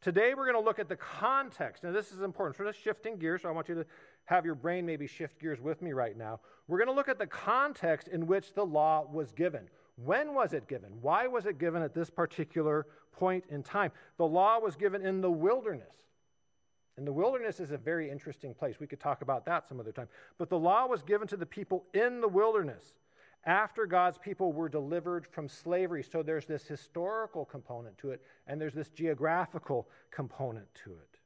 Today 0.00 0.32
we're 0.34 0.50
going 0.50 0.62
to 0.62 0.66
look 0.66 0.78
at 0.78 0.88
the 0.88 0.96
context. 0.96 1.84
Now, 1.84 1.92
this 1.92 2.10
is 2.10 2.22
important. 2.22 2.56
So, 2.56 2.64
just 2.64 2.82
shifting 2.82 3.18
gears, 3.18 3.42
so 3.42 3.48
I 3.48 3.52
want 3.52 3.68
you 3.68 3.74
to 3.74 3.86
have 4.24 4.46
your 4.46 4.54
brain 4.54 4.86
maybe 4.86 5.06
shift 5.06 5.38
gears 5.38 5.60
with 5.60 5.82
me 5.82 5.92
right 5.92 6.16
now. 6.16 6.40
We're 6.68 6.78
going 6.78 6.88
to 6.88 6.94
look 6.94 7.08
at 7.08 7.18
the 7.18 7.26
context 7.26 8.08
in 8.08 8.26
which 8.26 8.54
the 8.54 8.64
law 8.64 9.06
was 9.10 9.32
given. 9.32 9.68
When 9.96 10.32
was 10.34 10.54
it 10.54 10.68
given? 10.68 10.90
Why 11.02 11.26
was 11.26 11.44
it 11.44 11.58
given 11.58 11.82
at 11.82 11.94
this 11.94 12.08
particular 12.08 12.86
point 13.12 13.44
in 13.50 13.62
time? 13.62 13.92
The 14.16 14.26
law 14.26 14.58
was 14.58 14.74
given 14.74 15.04
in 15.04 15.20
the 15.20 15.30
wilderness. 15.30 15.96
And 16.96 17.06
the 17.06 17.12
wilderness 17.12 17.60
is 17.60 17.70
a 17.70 17.78
very 17.78 18.10
interesting 18.10 18.54
place. 18.54 18.80
We 18.80 18.86
could 18.86 19.00
talk 19.00 19.20
about 19.20 19.44
that 19.46 19.68
some 19.68 19.80
other 19.80 19.92
time. 19.92 20.08
But 20.38 20.48
the 20.48 20.58
law 20.58 20.86
was 20.86 21.02
given 21.02 21.28
to 21.28 21.36
the 21.36 21.46
people 21.46 21.84
in 21.92 22.20
the 22.20 22.28
wilderness 22.28 22.94
after 23.44 23.86
God's 23.86 24.18
people 24.18 24.52
were 24.52 24.68
delivered 24.68 25.26
from 25.26 25.48
slavery. 25.48 26.02
So 26.02 26.22
there's 26.22 26.46
this 26.46 26.64
historical 26.64 27.44
component 27.44 27.96
to 27.98 28.10
it, 28.10 28.22
and 28.46 28.60
there's 28.60 28.74
this 28.74 28.88
geographical 28.88 29.88
component 30.10 30.66
to 30.84 30.90
it. 30.90 31.18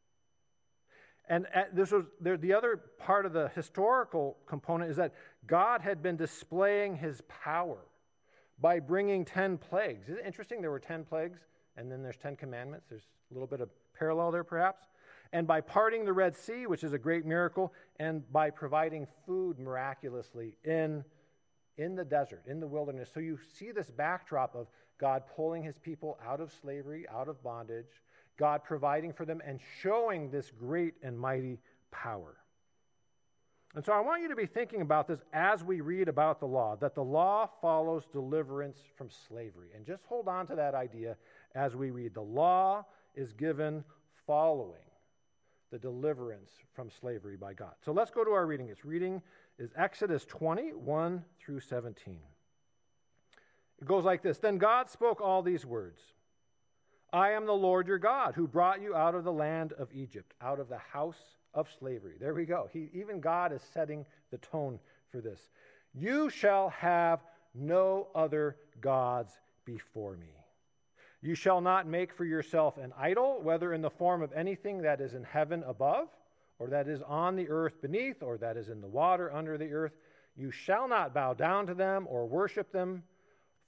And 1.28 1.46
uh, 1.54 1.62
this 1.72 1.90
was 1.90 2.04
the 2.20 2.52
other 2.52 2.76
part 2.98 3.24
of 3.24 3.32
the 3.32 3.48
historical 3.54 4.36
component 4.46 4.90
is 4.90 4.96
that 4.98 5.14
God 5.46 5.80
had 5.80 6.02
been 6.02 6.16
displaying 6.16 6.96
his 6.96 7.22
power 7.28 7.78
by 8.60 8.78
bringing 8.78 9.24
10 9.24 9.56
plagues. 9.58 10.08
Is 10.08 10.18
it 10.18 10.26
interesting? 10.26 10.60
There 10.60 10.70
were 10.70 10.78
10 10.78 11.04
plagues, 11.04 11.38
and 11.76 11.90
then 11.90 12.02
there's 12.02 12.18
10 12.18 12.36
commandments. 12.36 12.86
There's 12.88 13.08
a 13.30 13.34
little 13.34 13.46
bit 13.46 13.60
of 13.60 13.70
parallel 13.98 14.30
there, 14.30 14.44
perhaps. 14.44 14.84
And 15.32 15.46
by 15.46 15.62
parting 15.62 16.04
the 16.04 16.12
Red 16.12 16.36
Sea, 16.36 16.66
which 16.66 16.84
is 16.84 16.92
a 16.92 16.98
great 16.98 17.24
miracle, 17.24 17.72
and 17.98 18.30
by 18.30 18.50
providing 18.50 19.06
food 19.26 19.58
miraculously 19.58 20.56
in 20.62 21.04
in 21.76 21.94
the 21.96 22.04
desert, 22.04 22.42
in 22.46 22.60
the 22.60 22.66
wilderness. 22.66 23.10
So 23.12 23.20
you 23.20 23.38
see 23.58 23.72
this 23.72 23.90
backdrop 23.90 24.54
of 24.54 24.68
God 24.98 25.24
pulling 25.34 25.62
his 25.62 25.78
people 25.78 26.18
out 26.26 26.40
of 26.40 26.52
slavery, 26.60 27.06
out 27.12 27.28
of 27.28 27.42
bondage, 27.42 28.02
God 28.38 28.62
providing 28.64 29.12
for 29.12 29.24
them, 29.24 29.42
and 29.44 29.60
showing 29.80 30.30
this 30.30 30.50
great 30.50 30.94
and 31.02 31.18
mighty 31.18 31.58
power. 31.90 32.36
And 33.74 33.84
so 33.84 33.92
I 33.92 34.00
want 34.00 34.22
you 34.22 34.28
to 34.28 34.36
be 34.36 34.46
thinking 34.46 34.82
about 34.82 35.08
this 35.08 35.18
as 35.32 35.64
we 35.64 35.80
read 35.80 36.08
about 36.08 36.38
the 36.38 36.46
law, 36.46 36.76
that 36.76 36.94
the 36.94 37.02
law 37.02 37.48
follows 37.60 38.04
deliverance 38.12 38.78
from 38.96 39.10
slavery. 39.28 39.70
And 39.74 39.84
just 39.84 40.04
hold 40.04 40.28
on 40.28 40.46
to 40.46 40.54
that 40.54 40.74
idea 40.74 41.16
as 41.56 41.74
we 41.74 41.90
read. 41.90 42.14
The 42.14 42.20
law 42.20 42.86
is 43.16 43.32
given 43.32 43.82
following 44.26 44.78
the 45.74 45.78
deliverance 45.80 46.52
from 46.72 46.88
slavery 46.88 47.36
by 47.36 47.52
God. 47.52 47.72
So 47.84 47.90
let's 47.90 48.12
go 48.12 48.22
to 48.22 48.30
our 48.30 48.46
reading. 48.46 48.68
It's 48.68 48.84
reading 48.84 49.20
is 49.58 49.72
Exodus 49.76 50.24
21 50.24 51.24
through 51.40 51.58
17. 51.58 52.20
It 53.80 53.84
goes 53.84 54.04
like 54.04 54.22
this 54.22 54.38
Then 54.38 54.58
God 54.58 54.88
spoke 54.88 55.20
all 55.20 55.42
these 55.42 55.66
words 55.66 56.00
I 57.12 57.32
am 57.32 57.44
the 57.44 57.52
Lord 57.52 57.88
your 57.88 57.98
God, 57.98 58.36
who 58.36 58.46
brought 58.46 58.80
you 58.80 58.94
out 58.94 59.16
of 59.16 59.24
the 59.24 59.32
land 59.32 59.72
of 59.72 59.88
Egypt, 59.92 60.32
out 60.40 60.60
of 60.60 60.68
the 60.68 60.78
house 60.78 61.18
of 61.54 61.66
slavery. 61.76 62.14
There 62.20 62.34
we 62.34 62.44
go. 62.44 62.68
He, 62.72 62.88
even 62.94 63.18
God 63.18 63.52
is 63.52 63.62
setting 63.72 64.06
the 64.30 64.38
tone 64.38 64.78
for 65.10 65.20
this. 65.20 65.40
You 65.92 66.30
shall 66.30 66.68
have 66.68 67.24
no 67.52 68.06
other 68.14 68.58
gods 68.80 69.32
before 69.64 70.16
me. 70.16 70.36
You 71.24 71.34
shall 71.34 71.62
not 71.62 71.86
make 71.86 72.12
for 72.12 72.26
yourself 72.26 72.76
an 72.76 72.92
idol, 72.98 73.40
whether 73.42 73.72
in 73.72 73.80
the 73.80 73.88
form 73.88 74.20
of 74.20 74.30
anything 74.34 74.82
that 74.82 75.00
is 75.00 75.14
in 75.14 75.24
heaven 75.24 75.64
above, 75.66 76.08
or 76.58 76.68
that 76.68 76.86
is 76.86 77.00
on 77.00 77.34
the 77.34 77.48
earth 77.48 77.80
beneath, 77.80 78.22
or 78.22 78.36
that 78.36 78.58
is 78.58 78.68
in 78.68 78.82
the 78.82 78.86
water 78.86 79.32
under 79.32 79.56
the 79.56 79.72
earth. 79.72 79.92
You 80.36 80.50
shall 80.50 80.86
not 80.86 81.14
bow 81.14 81.32
down 81.32 81.66
to 81.68 81.74
them 81.74 82.06
or 82.10 82.26
worship 82.26 82.70
them. 82.72 83.04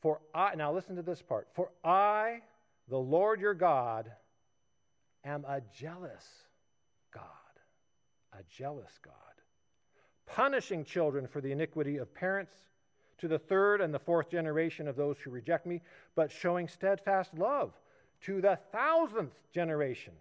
For 0.02 0.20
I, 0.34 0.54
now 0.54 0.70
listen 0.70 0.96
to 0.96 1.02
this 1.02 1.22
part. 1.22 1.48
For 1.54 1.70
I, 1.82 2.42
the 2.88 2.98
Lord 2.98 3.40
your 3.40 3.54
God, 3.54 4.12
am 5.24 5.46
a 5.46 5.62
jealous 5.74 6.26
God, 7.10 7.22
a 8.34 8.42
jealous 8.54 8.98
God, 9.02 9.14
punishing 10.26 10.84
children 10.84 11.26
for 11.26 11.40
the 11.40 11.52
iniquity 11.52 11.96
of 11.96 12.14
parents 12.14 12.52
to 13.18 13.28
the 13.28 13.38
third 13.38 13.80
and 13.80 13.92
the 13.92 13.98
fourth 13.98 14.30
generation 14.30 14.88
of 14.88 14.96
those 14.96 15.18
who 15.18 15.30
reject 15.30 15.66
me, 15.66 15.80
but 16.14 16.30
showing 16.30 16.68
steadfast 16.68 17.34
love 17.34 17.72
to 18.22 18.40
the 18.40 18.58
thousandth 18.72 19.34
generation 19.52 20.12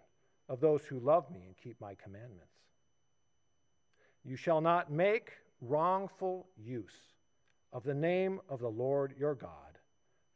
of 0.50 0.60
those 0.60 0.84
who 0.86 1.00
love 1.00 1.30
me 1.32 1.44
and 1.46 1.58
keep 1.58 1.80
my 1.82 1.96
commandments. 1.96 2.54
You 4.24 4.36
shall 4.36 4.62
not 4.62 4.92
make 4.92 5.32
wrongful 5.62 6.48
use 6.58 7.14
of 7.74 7.84
the 7.84 7.94
name 7.94 8.40
of 8.50 8.60
the 8.60 8.70
Lord 8.70 9.14
your 9.18 9.36
God, 9.36 9.80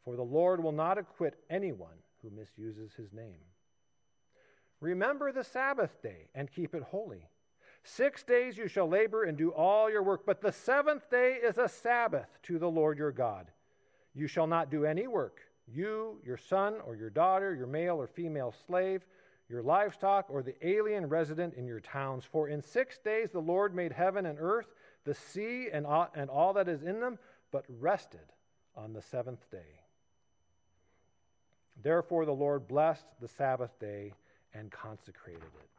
for 0.04 0.16
the 0.16 0.24
Lord 0.24 0.63
will 0.63 0.72
not 0.72 0.98
acquit 0.98 1.36
anyone 1.50 1.98
who 2.22 2.30
misuses 2.30 2.94
his 2.94 3.13
name. 3.13 3.42
Remember 4.82 5.32
the 5.32 5.44
Sabbath 5.44 6.01
day 6.01 6.30
and 6.34 6.51
keep 6.51 6.74
it 6.74 6.84
holy. 6.84 7.28
Six 7.96 8.24
days 8.24 8.55
you 8.55 8.67
shall 8.67 8.88
labor 8.88 9.24
and 9.24 9.36
do 9.36 9.50
all 9.50 9.89
your 9.89 10.03
work, 10.03 10.22
but 10.25 10.41
the 10.41 10.51
seventh 10.51 11.10
day 11.10 11.39
is 11.43 11.58
a 11.58 11.67
Sabbath 11.67 12.27
to 12.43 12.60
the 12.60 12.69
Lord 12.69 13.00
your 13.00 13.12
God. 13.12 13.48
You 14.13 14.27
shall 14.27 14.46
not 14.46 14.69
do 14.69 14.86
any 14.86 15.08
work, 15.08 15.39
you, 15.67 16.19
your 16.24 16.38
son 16.38 16.75
or 16.86 16.96
your 16.96 17.10
daughter, 17.10 17.55
your 17.55 17.67
male 17.67 17.96
or 17.98 18.05
female 18.05 18.53
slave, 18.67 19.05
your 19.50 19.63
livestock, 19.63 20.27
or 20.29 20.43
the 20.43 20.55
alien 20.65 21.10
resident 21.10 21.55
in 21.55 21.65
your 21.65 21.79
towns. 21.79 22.24
For 22.24 22.48
in 22.48 22.62
six 22.62 23.00
days 23.00 23.31
the 23.31 23.39
Lord 23.39 23.74
made 23.74 23.91
heaven 23.91 24.27
and 24.27 24.38
earth, 24.39 24.67
the 25.03 25.15
sea, 25.15 25.69
and 25.74 25.88
all, 25.88 26.53
that 26.53 26.67
is 26.67 26.84
in 26.84 27.00
them, 27.00 27.17
but 27.51 27.65
rested 27.79 28.34
on 28.75 28.93
the 28.93 29.01
seventh 29.01 29.50
day. 29.50 29.81
Therefore 31.81 32.25
the 32.25 32.31
Lord 32.34 32.67
blessed 32.67 33.08
the 33.19 33.27
Sabbath 33.27 33.79
day 33.79 34.13
and 34.53 34.72
consecrated 34.72 35.41
it. 35.41 35.69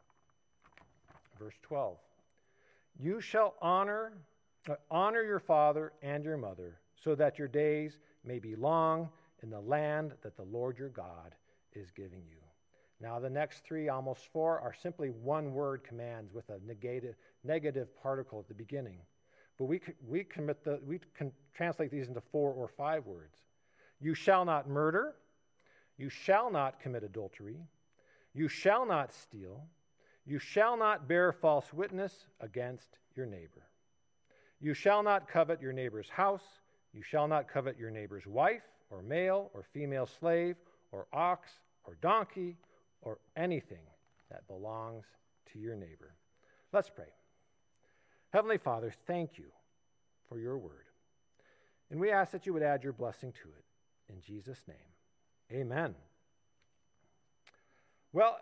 Verse 1.41 1.57
12 1.63 1.97
You 2.99 3.19
shall 3.19 3.55
honor, 3.61 4.13
uh, 4.69 4.75
honor 4.91 5.23
your 5.23 5.39
father 5.39 5.93
and 6.03 6.23
your 6.23 6.37
mother, 6.37 6.79
so 7.03 7.15
that 7.15 7.39
your 7.39 7.47
days 7.47 7.97
may 8.23 8.37
be 8.37 8.55
long 8.55 9.09
in 9.41 9.49
the 9.49 9.59
land 9.59 10.13
that 10.21 10.37
the 10.37 10.43
Lord 10.43 10.77
your 10.77 10.89
God 10.89 11.33
is 11.73 11.89
giving 11.91 12.21
you. 12.29 12.37
Now, 12.99 13.19
the 13.19 13.29
next 13.29 13.63
three, 13.63 13.89
almost 13.89 14.27
four, 14.31 14.59
are 14.59 14.75
simply 14.79 15.09
one 15.09 15.53
word 15.53 15.83
commands 15.83 16.31
with 16.31 16.47
a 16.49 16.59
negative, 16.63 17.15
negative 17.43 17.87
particle 17.99 18.39
at 18.39 18.47
the 18.47 18.53
beginning. 18.53 18.99
But 19.57 19.65
we, 19.65 19.81
we, 20.07 20.23
commit 20.23 20.63
the, 20.63 20.79
we 20.85 20.99
can 21.15 21.31
translate 21.55 21.89
these 21.89 22.07
into 22.07 22.21
four 22.21 22.53
or 22.53 22.67
five 22.67 23.07
words. 23.07 23.37
You 23.99 24.13
shall 24.13 24.45
not 24.45 24.69
murder. 24.69 25.15
You 25.97 26.09
shall 26.09 26.51
not 26.51 26.79
commit 26.79 27.03
adultery. 27.03 27.57
You 28.35 28.47
shall 28.47 28.85
not 28.85 29.11
steal. 29.11 29.65
You 30.25 30.39
shall 30.39 30.77
not 30.77 31.07
bear 31.07 31.31
false 31.31 31.73
witness 31.73 32.25
against 32.39 32.97
your 33.15 33.25
neighbor. 33.25 33.67
You 34.59 34.73
shall 34.73 35.01
not 35.01 35.27
covet 35.27 35.61
your 35.61 35.73
neighbor's 35.73 36.09
house. 36.09 36.43
You 36.93 37.01
shall 37.01 37.27
not 37.27 37.47
covet 37.47 37.77
your 37.79 37.89
neighbor's 37.89 38.27
wife, 38.27 38.63
or 38.89 39.01
male, 39.01 39.49
or 39.53 39.63
female 39.73 40.05
slave, 40.05 40.55
or 40.91 41.07
ox, 41.13 41.49
or 41.85 41.97
donkey, 42.01 42.57
or 43.01 43.17
anything 43.35 43.85
that 44.29 44.47
belongs 44.47 45.05
to 45.51 45.59
your 45.59 45.75
neighbor. 45.75 46.13
Let's 46.71 46.89
pray. 46.89 47.13
Heavenly 48.31 48.57
Father, 48.57 48.93
thank 49.07 49.37
you 49.37 49.45
for 50.29 50.39
your 50.39 50.57
word. 50.57 50.85
And 51.89 51.99
we 51.99 52.11
ask 52.11 52.31
that 52.31 52.45
you 52.45 52.53
would 52.53 52.63
add 52.63 52.83
your 52.83 52.93
blessing 52.93 53.33
to 53.33 53.49
it. 53.49 54.13
In 54.13 54.21
Jesus' 54.21 54.61
name, 54.67 54.77
amen. 55.51 55.95
Well, 58.13 58.37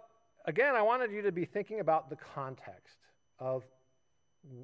again, 0.45 0.75
I 0.75 0.81
wanted 0.81 1.11
you 1.11 1.21
to 1.23 1.31
be 1.31 1.45
thinking 1.45 1.79
about 1.79 2.09
the 2.09 2.15
context 2.15 2.97
of 3.39 3.63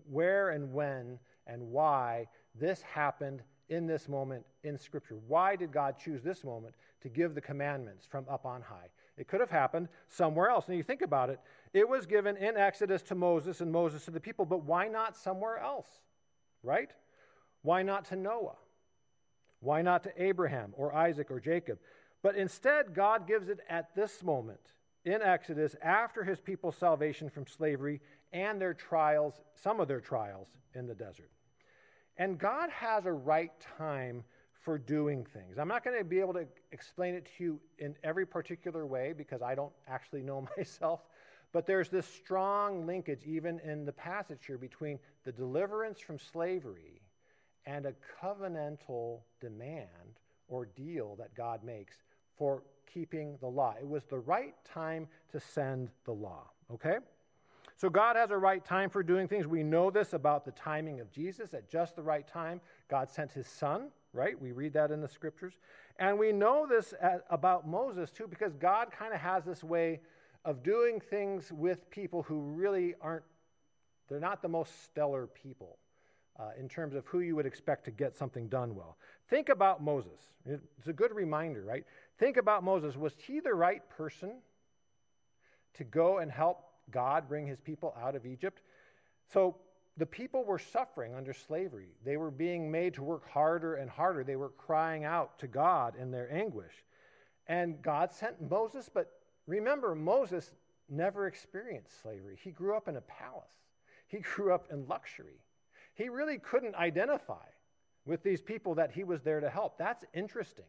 where 0.10 0.50
and 0.50 0.74
when 0.74 1.20
and 1.48 1.62
why 1.72 2.28
this 2.60 2.82
happened 2.82 3.42
in 3.70 3.88
this 3.88 4.08
moment 4.08 4.46
in 4.64 4.78
Scripture. 4.78 5.18
Why 5.28 5.56
did 5.56 5.72
God 5.72 5.96
choose 5.98 6.22
this 6.22 6.44
moment 6.44 6.76
to 7.02 7.10
give 7.10 7.36
the 7.36 7.42
commandments 7.42 8.06
from 8.06 8.26
up 8.30 8.46
on 8.46 8.62
high? 8.62 8.90
It 9.18 9.28
could 9.28 9.40
have 9.40 9.50
happened 9.50 9.88
somewhere 10.10 10.50
else. 10.50 10.68
And 10.68 10.78
you 10.78 10.84
think 10.84 11.02
about 11.02 11.30
it, 11.30 11.40
it 11.74 11.88
was 11.88 12.06
given 12.06 12.38
in 12.38 12.58
Exodus 12.58 13.02
to 13.04 13.16
Moses 13.16 13.62
and 13.62 13.72
Moses 13.72 14.06
to 14.06 14.12
the 14.12 14.20
people, 14.20 14.46
but 14.46 14.64
why 14.64 14.88
not 14.88 15.16
somewhere 15.16 15.58
else? 15.58 15.88
Right? 16.64 16.92
Why 17.62 17.82
not 17.82 18.06
to 18.06 18.16
Noah? 18.16 18.58
Why 19.60 19.82
not 19.82 20.04
to 20.04 20.24
Abraham 20.24 20.74
or 20.76 20.94
Isaac 20.94 21.32
or 21.32 21.40
Jacob? 21.40 21.80
But 22.22 22.36
instead, 22.36 22.94
God 22.94 23.28
gives 23.28 23.50
it 23.50 23.60
at 23.70 23.96
this 23.96 24.24
moment 24.24 24.60
in 25.06 25.22
Exodus 25.22 25.76
after 25.82 26.24
his 26.24 26.40
people's 26.40 26.76
salvation 26.76 27.30
from 27.30 27.46
slavery 27.48 28.02
and 28.34 28.60
their 28.60 28.74
trials, 28.74 29.40
some 29.54 29.80
of 29.80 29.88
their 29.88 30.02
trials 30.02 30.48
in 30.74 30.88
the 30.88 30.96
desert. 30.96 31.30
And 32.18 32.38
God 32.38 32.70
has 32.72 33.06
a 33.06 33.12
right 33.12 33.52
time 33.78 34.24
for 34.64 34.78
doing 34.78 35.26
things. 35.26 35.58
I'm 35.60 35.68
not 35.68 35.84
going 35.84 35.98
to 35.98 36.04
be 36.04 36.20
able 36.20 36.34
to 36.34 36.48
explain 36.72 37.14
it 37.14 37.30
to 37.38 37.44
you 37.44 37.60
in 37.78 37.96
every 38.04 38.26
particular 38.26 38.86
way 38.86 39.14
because 39.16 39.42
I 39.42 39.54
don't 39.54 39.74
actually 39.88 40.24
know 40.24 40.48
myself, 40.58 41.02
but 41.54 41.68
there's 41.68 41.90
this 41.90 42.08
strong 42.08 42.88
linkage, 42.88 43.22
even 43.26 43.60
in 43.60 43.86
the 43.86 43.94
passage 43.94 44.40
here, 44.48 44.58
between 44.58 44.98
the 45.24 45.32
deliverance 45.32 46.00
from 46.00 46.18
slavery 46.18 47.02
and 47.68 47.86
a 47.86 47.94
covenantal 48.22 49.20
demand 49.40 50.20
or 50.48 50.66
deal 50.66 51.16
that 51.18 51.36
God 51.36 51.64
makes 51.64 51.96
for 52.38 52.64
keeping 52.92 53.38
the 53.40 53.48
law. 53.48 53.76
It 53.80 53.88
was 53.88 54.04
the 54.06 54.20
right 54.20 54.54
time 54.64 55.08
to 55.32 55.40
send 55.40 55.90
the 56.06 56.14
law, 56.14 56.50
okay? 56.74 56.98
So 57.78 57.90
God 57.90 58.16
has 58.16 58.32
a 58.32 58.38
right 58.38 58.64
time 58.64 58.90
for 58.90 59.04
doing 59.04 59.28
things. 59.28 59.48
We 59.48 59.64
know 59.64 59.92
this 59.92 60.14
about 60.14 60.46
the 60.46 60.52
timing 60.52 61.02
of 61.02 61.12
Jesus. 61.12 61.54
At 61.54 61.70
just 61.70 61.96
the 61.96 62.04
right 62.04 62.26
time, 62.28 62.62
God 62.90 63.10
sent 63.10 63.32
his 63.32 63.48
son, 63.48 63.90
right? 64.14 64.40
We 64.40 64.54
read 64.54 64.74
that 64.74 64.92
in 64.92 65.02
the 65.02 65.10
scriptures. 65.10 65.54
And 66.00 66.18
we 66.18 66.32
know 66.32 66.66
this 66.66 66.94
at, 67.02 67.26
about 67.30 67.68
Moses 67.68 68.12
too 68.12 68.28
because 68.28 68.54
God 68.54 68.92
kind 68.92 69.14
of 69.14 69.20
has 69.20 69.44
this 69.44 69.64
way 69.64 70.00
of 70.46 70.64
doing 70.64 71.00
things 71.00 71.52
with 71.52 71.90
people 71.90 72.24
who 72.24 72.40
really 72.42 72.96
aren't 73.02 73.24
they're 74.08 74.20
not 74.20 74.42
the 74.44 74.48
most 74.48 74.84
stellar 74.84 75.26
people 75.26 75.80
uh, 76.40 76.50
in 76.60 76.70
terms 76.70 76.96
of 76.96 77.08
who 77.08 77.22
you 77.22 77.36
would 77.36 77.46
expect 77.46 77.86
to 77.86 77.92
get 77.92 78.16
something 78.16 78.48
done 78.48 78.76
well. 78.76 78.98
Think 79.30 79.50
about 79.50 79.82
Moses. 79.82 80.20
It's 80.46 80.88
a 80.88 80.94
good 80.94 81.12
reminder, 81.12 81.64
right? 81.64 81.84
Think 82.18 82.38
about 82.38 82.64
Moses. 82.64 82.96
Was 82.96 83.14
he 83.18 83.40
the 83.40 83.54
right 83.54 83.88
person 83.90 84.32
to 85.76 85.84
go 85.84 86.20
and 86.20 86.32
help 86.32 86.64
God 86.90 87.28
bring 87.28 87.46
his 87.46 87.60
people 87.60 87.94
out 88.02 88.16
of 88.16 88.26
Egypt? 88.26 88.62
So 89.34 89.58
the 89.98 90.06
people 90.06 90.44
were 90.44 90.60
suffering 90.60 91.14
under 91.14 91.34
slavery. 91.34 91.90
They 92.04 92.18
were 92.18 92.32
being 92.32 92.72
made 92.72 92.94
to 92.96 93.04
work 93.04 93.30
harder 93.30 93.76
and 93.76 93.90
harder. 93.90 94.24
They 94.24 94.36
were 94.36 94.50
crying 94.50 95.04
out 95.04 95.40
to 95.40 95.48
God 95.48 95.96
in 96.00 96.12
their 96.12 96.32
anguish. 96.34 96.74
And 97.48 97.82
God 97.82 98.12
sent 98.12 98.50
Moses, 98.50 98.90
but 98.94 99.12
remember, 99.46 99.94
Moses 99.94 100.52
never 100.90 101.28
experienced 101.28 102.02
slavery. 102.02 102.38
He 102.42 102.52
grew 102.52 102.76
up 102.76 102.88
in 102.88 102.96
a 102.96 103.02
palace, 103.02 103.46
he 104.08 104.20
grew 104.36 104.54
up 104.54 104.68
in 104.72 104.88
luxury. 104.88 105.42
He 105.94 106.10
really 106.10 106.40
couldn't 106.40 106.76
identify 106.76 107.46
with 108.06 108.22
these 108.22 108.42
people 108.42 108.76
that 108.76 108.92
he 108.92 109.06
was 109.06 109.22
there 109.22 109.40
to 109.40 109.50
help. 109.50 109.78
That's 109.78 110.04
interesting 110.14 110.66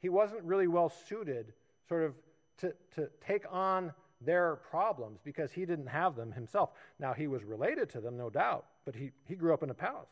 he 0.00 0.08
wasn't 0.08 0.42
really 0.42 0.66
well 0.66 0.88
suited 0.88 1.52
sort 1.88 2.04
of 2.04 2.14
to, 2.58 2.74
to 2.94 3.08
take 3.26 3.44
on 3.50 3.92
their 4.20 4.56
problems 4.70 5.20
because 5.22 5.52
he 5.52 5.66
didn't 5.66 5.86
have 5.86 6.16
them 6.16 6.32
himself. 6.32 6.70
Now, 6.98 7.12
he 7.12 7.26
was 7.26 7.44
related 7.44 7.90
to 7.90 8.00
them, 8.00 8.16
no 8.16 8.30
doubt, 8.30 8.66
but 8.84 8.94
he, 8.94 9.10
he 9.26 9.34
grew 9.34 9.52
up 9.52 9.62
in 9.62 9.70
a 9.70 9.74
palace. 9.74 10.08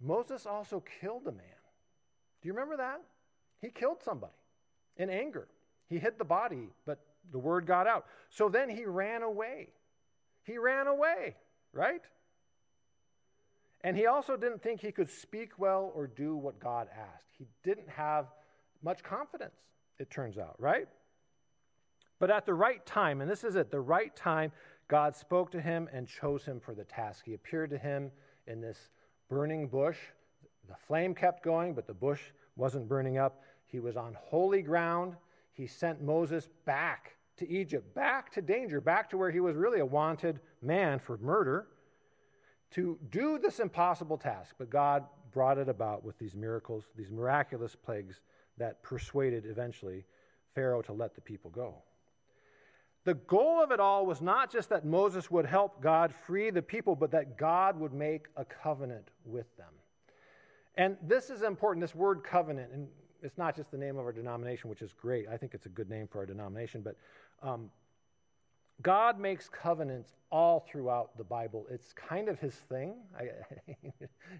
Moses 0.00 0.46
also 0.46 0.82
killed 1.00 1.26
a 1.26 1.32
man. 1.32 1.44
Do 2.40 2.48
you 2.48 2.54
remember 2.54 2.76
that? 2.78 3.00
He 3.60 3.68
killed 3.68 4.02
somebody 4.02 4.32
in 4.96 5.10
anger. 5.10 5.48
He 5.88 5.98
hid 5.98 6.18
the 6.18 6.24
body, 6.24 6.70
but 6.86 6.98
the 7.30 7.38
word 7.38 7.66
got 7.66 7.86
out. 7.86 8.06
So 8.30 8.48
then 8.48 8.68
he 8.68 8.84
ran 8.84 9.22
away. 9.22 9.68
He 10.44 10.58
ran 10.58 10.88
away, 10.88 11.36
right? 11.72 12.02
And 13.82 13.96
he 13.96 14.06
also 14.06 14.36
didn't 14.36 14.62
think 14.62 14.80
he 14.80 14.92
could 14.92 15.08
speak 15.08 15.58
well 15.58 15.92
or 15.94 16.06
do 16.06 16.34
what 16.34 16.58
God 16.58 16.88
asked. 16.96 17.34
He 17.38 17.46
didn't 17.62 17.88
have 17.88 18.26
much 18.82 19.02
confidence, 19.02 19.56
it 19.98 20.10
turns 20.10 20.38
out, 20.38 20.56
right? 20.58 20.88
But 22.18 22.30
at 22.30 22.46
the 22.46 22.54
right 22.54 22.84
time, 22.86 23.20
and 23.20 23.30
this 23.30 23.44
is 23.44 23.56
it, 23.56 23.70
the 23.70 23.80
right 23.80 24.14
time, 24.14 24.52
God 24.88 25.16
spoke 25.16 25.50
to 25.52 25.60
him 25.60 25.88
and 25.92 26.06
chose 26.06 26.44
him 26.44 26.60
for 26.60 26.74
the 26.74 26.84
task. 26.84 27.24
He 27.24 27.34
appeared 27.34 27.70
to 27.70 27.78
him 27.78 28.10
in 28.46 28.60
this 28.60 28.90
burning 29.28 29.68
bush. 29.68 29.98
The 30.68 30.76
flame 30.86 31.14
kept 31.14 31.42
going, 31.42 31.74
but 31.74 31.86
the 31.86 31.94
bush 31.94 32.20
wasn't 32.56 32.88
burning 32.88 33.18
up. 33.18 33.42
He 33.66 33.80
was 33.80 33.96
on 33.96 34.16
holy 34.20 34.62
ground. 34.62 35.16
he 35.52 35.66
sent 35.66 36.02
Moses 36.02 36.48
back 36.64 37.16
to 37.36 37.48
Egypt, 37.48 37.94
back 37.94 38.30
to 38.32 38.42
danger, 38.42 38.80
back 38.80 39.10
to 39.10 39.16
where 39.16 39.30
he 39.30 39.40
was 39.40 39.56
really 39.56 39.80
a 39.80 39.86
wanted 39.86 40.40
man 40.60 40.98
for 40.98 41.18
murder, 41.18 41.66
to 42.72 42.98
do 43.10 43.38
this 43.38 43.58
impossible 43.58 44.16
task. 44.16 44.54
But 44.58 44.70
God 44.70 45.04
brought 45.32 45.58
it 45.58 45.68
about 45.68 46.04
with 46.04 46.18
these 46.18 46.34
miracles, 46.34 46.84
these 46.96 47.10
miraculous 47.10 47.74
plagues 47.74 48.20
that 48.58 48.82
persuaded 48.82 49.44
eventually 49.46 50.04
Pharaoh 50.54 50.82
to 50.82 50.92
let 50.92 51.14
the 51.14 51.20
people 51.20 51.50
go. 51.50 51.76
The 53.04 53.14
goal 53.14 53.62
of 53.62 53.72
it 53.72 53.80
all 53.80 54.06
was 54.06 54.20
not 54.20 54.50
just 54.50 54.68
that 54.68 54.84
Moses 54.84 55.30
would 55.30 55.46
help 55.46 55.82
God 55.82 56.14
free 56.14 56.50
the 56.50 56.62
people, 56.62 56.94
but 56.94 57.10
that 57.10 57.36
God 57.36 57.78
would 57.80 57.92
make 57.92 58.26
a 58.36 58.44
covenant 58.44 59.08
with 59.24 59.56
them. 59.56 59.72
And 60.76 60.96
this 61.02 61.28
is 61.28 61.42
important, 61.42 61.82
this 61.82 61.94
word 61.94 62.22
covenant, 62.22 62.70
and 62.72 62.86
it's 63.22 63.36
not 63.36 63.56
just 63.56 63.70
the 63.70 63.78
name 63.78 63.98
of 63.98 64.04
our 64.04 64.12
denomination, 64.12 64.70
which 64.70 64.82
is 64.82 64.92
great. 64.92 65.26
I 65.28 65.36
think 65.36 65.54
it's 65.54 65.66
a 65.66 65.70
good 65.70 65.90
name 65.90 66.06
for 66.06 66.18
our 66.18 66.26
denomination, 66.26 66.80
but 66.82 66.96
um, 67.42 67.70
God 68.82 69.18
makes 69.18 69.48
covenants 69.48 70.12
all 70.30 70.60
throughout 70.60 71.16
the 71.16 71.24
Bible. 71.24 71.66
It's 71.70 71.92
kind 71.92 72.28
of 72.28 72.38
his 72.38 72.54
thing. 72.54 72.94
I, 73.16 73.28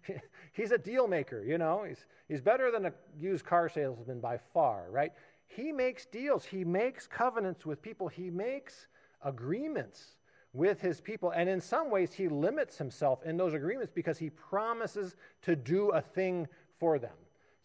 he's 0.52 0.72
a 0.72 0.78
deal 0.78 1.06
maker, 1.06 1.44
you 1.44 1.58
know. 1.58 1.84
He's, 1.86 2.06
he's 2.28 2.40
better 2.40 2.70
than 2.70 2.86
a 2.86 2.92
used 3.18 3.44
car 3.44 3.68
salesman 3.68 4.20
by 4.20 4.38
far, 4.52 4.86
right? 4.90 5.12
He 5.46 5.70
makes 5.70 6.06
deals, 6.06 6.44
he 6.44 6.64
makes 6.64 7.06
covenants 7.06 7.66
with 7.66 7.82
people, 7.82 8.08
he 8.08 8.30
makes 8.30 8.86
agreements 9.22 10.16
with 10.54 10.80
his 10.80 11.00
people. 11.00 11.30
And 11.30 11.48
in 11.48 11.60
some 11.60 11.90
ways, 11.90 12.12
he 12.12 12.28
limits 12.28 12.78
himself 12.78 13.20
in 13.24 13.36
those 13.36 13.54
agreements 13.54 13.92
because 13.94 14.18
he 14.18 14.30
promises 14.30 15.16
to 15.42 15.54
do 15.54 15.90
a 15.90 16.00
thing 16.00 16.48
for 16.78 16.98
them. 16.98 17.14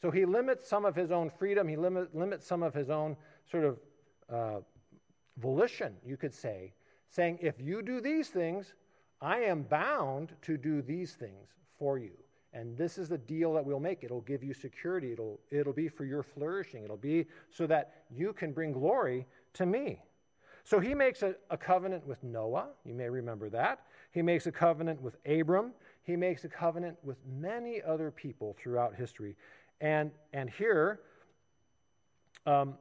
So 0.02 0.12
he 0.12 0.26
limits 0.26 0.68
some 0.68 0.86
of 0.86 0.96
his 0.96 1.12
own 1.12 1.30
freedom, 1.30 1.68
he 1.68 1.76
limit, 1.76 2.16
limits 2.16 2.46
some 2.46 2.62
of 2.62 2.74
his 2.74 2.90
own 2.90 3.16
sort 3.50 3.64
of 3.64 3.80
uh, 4.30 4.60
volition, 5.38 5.96
you 6.06 6.18
could 6.18 6.34
say, 6.34 6.74
saying, 7.10 7.40
if 7.42 7.60
you 7.60 7.82
do 7.82 8.02
these 8.02 8.30
things, 8.30 8.74
I 9.22 9.40
am 9.40 9.64
bound 9.64 10.34
to 10.44 10.58
do 10.58 10.82
these 10.82 11.14
things 11.14 11.50
for 11.80 11.98
you. 11.98 12.12
And 12.54 12.78
this 12.78 12.98
is 12.98 13.10
the 13.10 13.18
deal 13.18 13.54
that 13.54 13.66
we'll 13.66 13.80
make. 13.80 14.04
It'll 14.04 14.22
give 14.22 14.44
you 14.44 14.54
security. 14.54 15.12
It'll, 15.12 15.40
it'll 15.52 15.74
be 15.74 15.90
for 15.90 16.06
your 16.06 16.24
flourishing. 16.24 16.84
It'll 16.84 16.98
be 16.98 17.28
so 17.52 17.68
that 17.68 18.04
you 18.10 18.34
can 18.34 18.52
bring 18.52 18.72
glory 18.72 19.28
to 19.54 19.66
me. 19.66 20.00
So 20.64 20.80
he 20.80 20.94
makes 20.94 21.24
a, 21.24 21.36
a, 21.50 21.58
covenant 21.58 22.06
with 22.06 22.22
Noah. 22.24 22.70
You 22.84 22.94
may 22.94 23.10
remember 23.10 23.50
that. 23.52 23.82
He 24.12 24.22
makes 24.22 24.48
a 24.48 24.52
covenant 24.52 25.02
with 25.02 25.18
Abram. 25.26 25.72
He 26.04 26.16
makes 26.16 26.44
a 26.44 26.50
covenant 26.50 26.98
with 27.04 27.18
many 27.26 27.82
other 27.82 28.12
people 28.12 28.56
throughout 28.60 28.96
history. 28.96 29.36
And, 29.80 30.12
and 30.34 30.50
here, 30.50 31.00
um, 32.46 32.74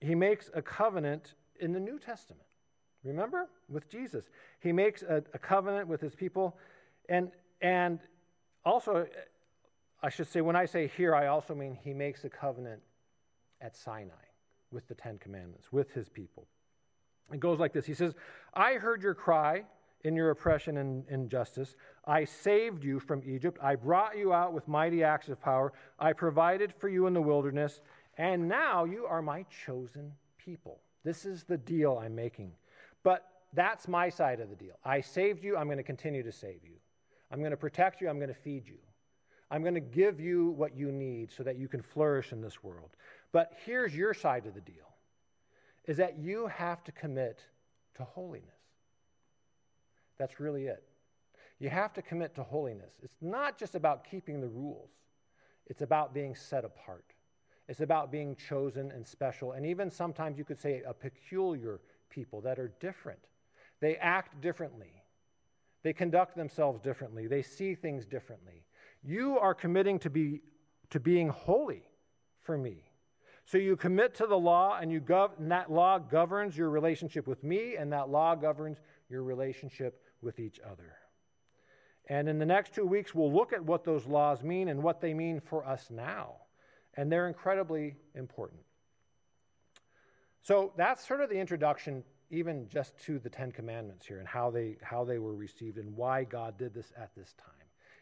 he 0.00 0.14
makes 0.14 0.50
a 0.54 0.60
covenant 0.60 1.34
in 1.60 1.72
the 1.72 1.80
New 1.80 1.98
Testament. 1.98 2.46
Remember? 3.04 3.48
With 3.68 3.88
Jesus. 3.88 4.30
He 4.60 4.72
makes 4.72 5.02
a, 5.02 5.22
a 5.32 5.38
covenant 5.38 5.88
with 5.88 6.00
his 6.00 6.14
people. 6.14 6.56
And, 7.08 7.30
and 7.60 7.98
also, 8.64 9.06
I 10.02 10.10
should 10.10 10.28
say, 10.28 10.40
when 10.40 10.56
I 10.56 10.66
say 10.66 10.90
here, 10.96 11.14
I 11.14 11.28
also 11.28 11.54
mean 11.54 11.78
he 11.82 11.94
makes 11.94 12.24
a 12.24 12.28
covenant 12.28 12.82
at 13.60 13.76
Sinai 13.76 14.12
with 14.70 14.86
the 14.88 14.94
Ten 14.94 15.18
Commandments, 15.18 15.72
with 15.72 15.92
his 15.92 16.08
people. 16.08 16.46
It 17.32 17.40
goes 17.40 17.58
like 17.58 17.72
this 17.72 17.86
He 17.86 17.94
says, 17.94 18.14
I 18.54 18.74
heard 18.74 19.02
your 19.02 19.14
cry 19.14 19.64
in 20.02 20.16
your 20.16 20.30
oppression 20.30 20.78
and 20.78 21.04
injustice. 21.08 21.76
I 22.06 22.24
saved 22.24 22.84
you 22.84 23.00
from 23.00 23.22
Egypt. 23.26 23.58
I 23.62 23.74
brought 23.74 24.16
you 24.16 24.32
out 24.32 24.52
with 24.52 24.66
mighty 24.66 25.04
acts 25.04 25.28
of 25.28 25.40
power. 25.40 25.72
I 25.98 26.12
provided 26.12 26.72
for 26.78 26.88
you 26.88 27.06
in 27.06 27.12
the 27.12 27.20
wilderness. 27.20 27.82
And 28.16 28.48
now 28.48 28.84
you 28.84 29.04
are 29.06 29.22
my 29.22 29.44
chosen 29.64 30.12
people. 30.38 30.80
This 31.04 31.24
is 31.24 31.44
the 31.44 31.56
deal 31.56 32.00
I'm 32.02 32.14
making. 32.14 32.52
But 33.02 33.26
that's 33.52 33.88
my 33.88 34.08
side 34.08 34.40
of 34.40 34.50
the 34.50 34.56
deal. 34.56 34.74
I 34.84 35.00
saved 35.00 35.42
you. 35.42 35.56
I'm 35.56 35.66
going 35.66 35.78
to 35.78 35.82
continue 35.82 36.22
to 36.22 36.32
save 36.32 36.64
you. 36.64 36.76
I'm 37.30 37.38
going 37.40 37.50
to 37.50 37.56
protect 37.56 38.00
you. 38.00 38.08
I'm 38.08 38.18
going 38.18 38.28
to 38.28 38.34
feed 38.34 38.66
you. 38.66 38.78
I'm 39.50 39.62
going 39.62 39.74
to 39.74 39.80
give 39.80 40.20
you 40.20 40.50
what 40.50 40.76
you 40.76 40.92
need 40.92 41.32
so 41.32 41.42
that 41.42 41.58
you 41.58 41.66
can 41.66 41.82
flourish 41.82 42.32
in 42.32 42.40
this 42.40 42.62
world. 42.62 42.90
But 43.32 43.52
here's 43.64 43.94
your 43.94 44.14
side 44.14 44.46
of 44.46 44.54
the 44.54 44.60
deal 44.60 44.74
is 45.86 45.96
that 45.96 46.18
you 46.18 46.46
have 46.46 46.84
to 46.84 46.92
commit 46.92 47.40
to 47.96 48.04
holiness. 48.04 48.48
That's 50.18 50.38
really 50.38 50.66
it. 50.66 50.84
You 51.58 51.68
have 51.70 51.92
to 51.94 52.02
commit 52.02 52.34
to 52.36 52.42
holiness. 52.42 52.92
It's 53.02 53.16
not 53.20 53.58
just 53.58 53.74
about 53.74 54.08
keeping 54.08 54.40
the 54.40 54.48
rules, 54.48 54.90
it's 55.66 55.82
about 55.82 56.14
being 56.14 56.34
set 56.34 56.64
apart. 56.64 57.09
It's 57.70 57.80
about 57.80 58.10
being 58.10 58.34
chosen 58.34 58.90
and 58.90 59.06
special, 59.06 59.52
and 59.52 59.64
even 59.64 59.92
sometimes 59.92 60.36
you 60.36 60.44
could 60.44 60.58
say 60.58 60.82
a 60.84 60.92
peculiar 60.92 61.80
people 62.10 62.40
that 62.40 62.58
are 62.58 62.72
different. 62.80 63.20
They 63.80 63.94
act 63.94 64.40
differently. 64.40 65.04
They 65.84 65.92
conduct 65.92 66.34
themselves 66.34 66.80
differently. 66.80 67.28
They 67.28 67.42
see 67.42 67.76
things 67.76 68.06
differently. 68.06 68.64
You 69.04 69.38
are 69.38 69.54
committing 69.54 70.00
to, 70.00 70.10
be, 70.10 70.40
to 70.90 70.98
being 70.98 71.28
holy 71.28 71.84
for 72.40 72.58
me. 72.58 72.90
So 73.44 73.56
you 73.56 73.76
commit 73.76 74.16
to 74.16 74.26
the 74.26 74.36
law, 74.36 74.80
and, 74.80 74.90
you 74.90 75.00
gov- 75.00 75.38
and 75.38 75.52
that 75.52 75.70
law 75.70 76.00
governs 76.00 76.58
your 76.58 76.70
relationship 76.70 77.28
with 77.28 77.44
me, 77.44 77.76
and 77.76 77.92
that 77.92 78.08
law 78.08 78.34
governs 78.34 78.78
your 79.08 79.22
relationship 79.22 80.02
with 80.22 80.40
each 80.40 80.58
other. 80.68 80.96
And 82.08 82.28
in 82.28 82.40
the 82.40 82.46
next 82.46 82.74
two 82.74 82.84
weeks, 82.84 83.14
we'll 83.14 83.32
look 83.32 83.52
at 83.52 83.64
what 83.64 83.84
those 83.84 84.06
laws 84.06 84.42
mean 84.42 84.66
and 84.66 84.82
what 84.82 85.00
they 85.00 85.14
mean 85.14 85.38
for 85.38 85.64
us 85.64 85.86
now. 85.88 86.32
And 86.96 87.10
they're 87.10 87.28
incredibly 87.28 87.96
important. 88.14 88.60
So 90.42 90.72
that's 90.76 91.06
sort 91.06 91.20
of 91.20 91.28
the 91.28 91.38
introduction 91.38 92.02
even 92.30 92.68
just 92.68 92.96
to 93.04 93.18
the 93.18 93.28
Ten 93.28 93.50
Commandments 93.50 94.06
here 94.06 94.18
and 94.18 94.28
how 94.28 94.50
they, 94.50 94.76
how 94.82 95.04
they 95.04 95.18
were 95.18 95.34
received 95.34 95.78
and 95.78 95.96
why 95.96 96.24
God 96.24 96.56
did 96.56 96.72
this 96.72 96.92
at 96.96 97.14
this 97.16 97.34
time. 97.34 97.54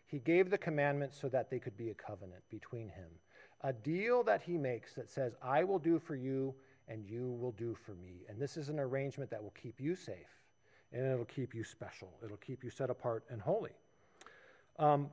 He 0.07 0.19
gave 0.19 0.51
the 0.51 0.59
commandments 0.59 1.19
so 1.21 1.29
that 1.29 1.51
they 1.51 1.59
could 1.59 1.77
be 1.77 1.91
a 1.91 1.95
covenant 1.95 2.43
between 2.51 2.89
Him, 2.89 3.11
a 3.63 3.73
deal 3.73 4.23
that 4.25 4.43
He 4.43 4.57
makes 4.57 4.95
that 4.95 5.11
says, 5.11 5.35
I 5.43 5.65
will 5.65 5.79
do 5.79 5.99
for 5.99 6.15
you 6.15 6.55
and 6.89 7.05
you 7.05 7.33
will 7.41 7.53
do 7.53 7.75
for 7.75 7.93
me. 7.93 8.25
And 8.29 8.41
this 8.41 8.57
is 8.57 8.69
an 8.69 8.79
arrangement 8.79 9.31
that 9.31 9.43
will 9.43 9.55
keep 9.61 9.81
you 9.81 9.95
safe 9.95 10.39
and 10.93 11.05
it'll 11.05 11.25
keep 11.27 11.55
you 11.55 11.65
special, 11.65 12.09
it'll 12.25 12.39
keep 12.39 12.65
you 12.65 12.71
set 12.71 12.91
apart 12.91 13.25
and 13.31 13.41
holy. 13.41 13.73
Um, 14.79 15.11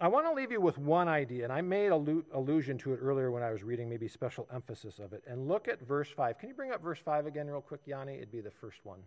I 0.00 0.06
want 0.06 0.26
to 0.26 0.32
leave 0.32 0.52
you 0.52 0.60
with 0.60 0.78
one 0.78 1.08
idea, 1.08 1.42
and 1.42 1.52
I 1.52 1.60
made 1.60 1.90
allu- 1.90 2.24
allusion 2.32 2.78
to 2.78 2.92
it 2.92 3.00
earlier 3.02 3.32
when 3.32 3.42
I 3.42 3.50
was 3.50 3.64
reading, 3.64 3.88
maybe 3.88 4.06
special 4.06 4.46
emphasis 4.54 5.00
of 5.00 5.12
it. 5.12 5.24
And 5.26 5.48
look 5.48 5.66
at 5.66 5.80
verse 5.80 6.08
5. 6.08 6.38
Can 6.38 6.48
you 6.48 6.54
bring 6.54 6.70
up 6.70 6.80
verse 6.80 7.00
5 7.04 7.26
again, 7.26 7.48
real 7.48 7.60
quick, 7.60 7.80
Yanni? 7.84 8.14
It'd 8.14 8.30
be 8.30 8.40
the 8.40 8.50
first 8.50 8.78
one. 8.84 9.00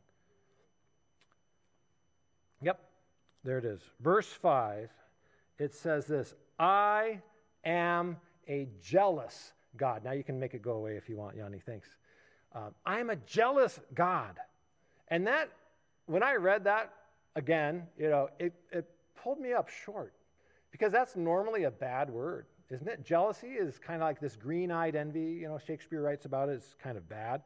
Yep, 2.62 2.80
there 3.46 3.58
it 3.58 3.64
is. 3.64 3.80
Verse 4.02 4.28
5, 4.28 4.90
it 5.60 5.74
says 5.74 6.08
this 6.08 6.34
I 6.60 7.22
am 7.64 8.18
a 8.50 8.68
jealous 8.82 9.54
God. 9.78 10.04
Now 10.04 10.12
you 10.12 10.26
can 10.26 10.38
make 10.42 10.54
it 10.54 10.62
go 10.62 10.74
away 10.74 10.98
if 10.98 11.08
you 11.08 11.16
want, 11.16 11.38
Yanni. 11.38 11.62
Thanks. 11.66 11.88
Um, 12.54 12.76
I'm 12.86 13.10
a 13.10 13.16
jealous 13.16 13.80
God. 13.94 14.36
And 15.08 15.26
that, 15.28 15.50
when 16.08 16.22
I 16.22 16.34
read 16.34 16.66
that 16.66 16.94
again, 17.38 17.88
you 17.98 18.10
know, 18.10 18.30
it, 18.40 18.54
it 18.74 18.90
pulled 19.16 19.40
me 19.40 19.54
up 19.54 19.70
short 19.70 20.14
because 20.82 20.92
that's 20.92 21.16
normally 21.16 21.66
a 21.66 21.70
bad 21.70 22.10
word, 22.10 22.48
isn't 22.72 22.88
it? 22.88 23.06
Jealousy 23.06 23.50
is 23.50 23.78
kind 23.78 24.02
of 24.02 24.08
like 24.08 24.20
this 24.20 24.36
green 24.36 24.72
eyed 24.72 24.96
envy. 24.96 25.38
You 25.40 25.48
know, 25.48 25.60
Shakespeare 25.60 26.02
writes 26.02 26.26
about 26.26 26.50
it, 26.50 26.54
it's 26.54 26.74
kind 26.82 26.98
of 26.98 27.08
bad. 27.08 27.44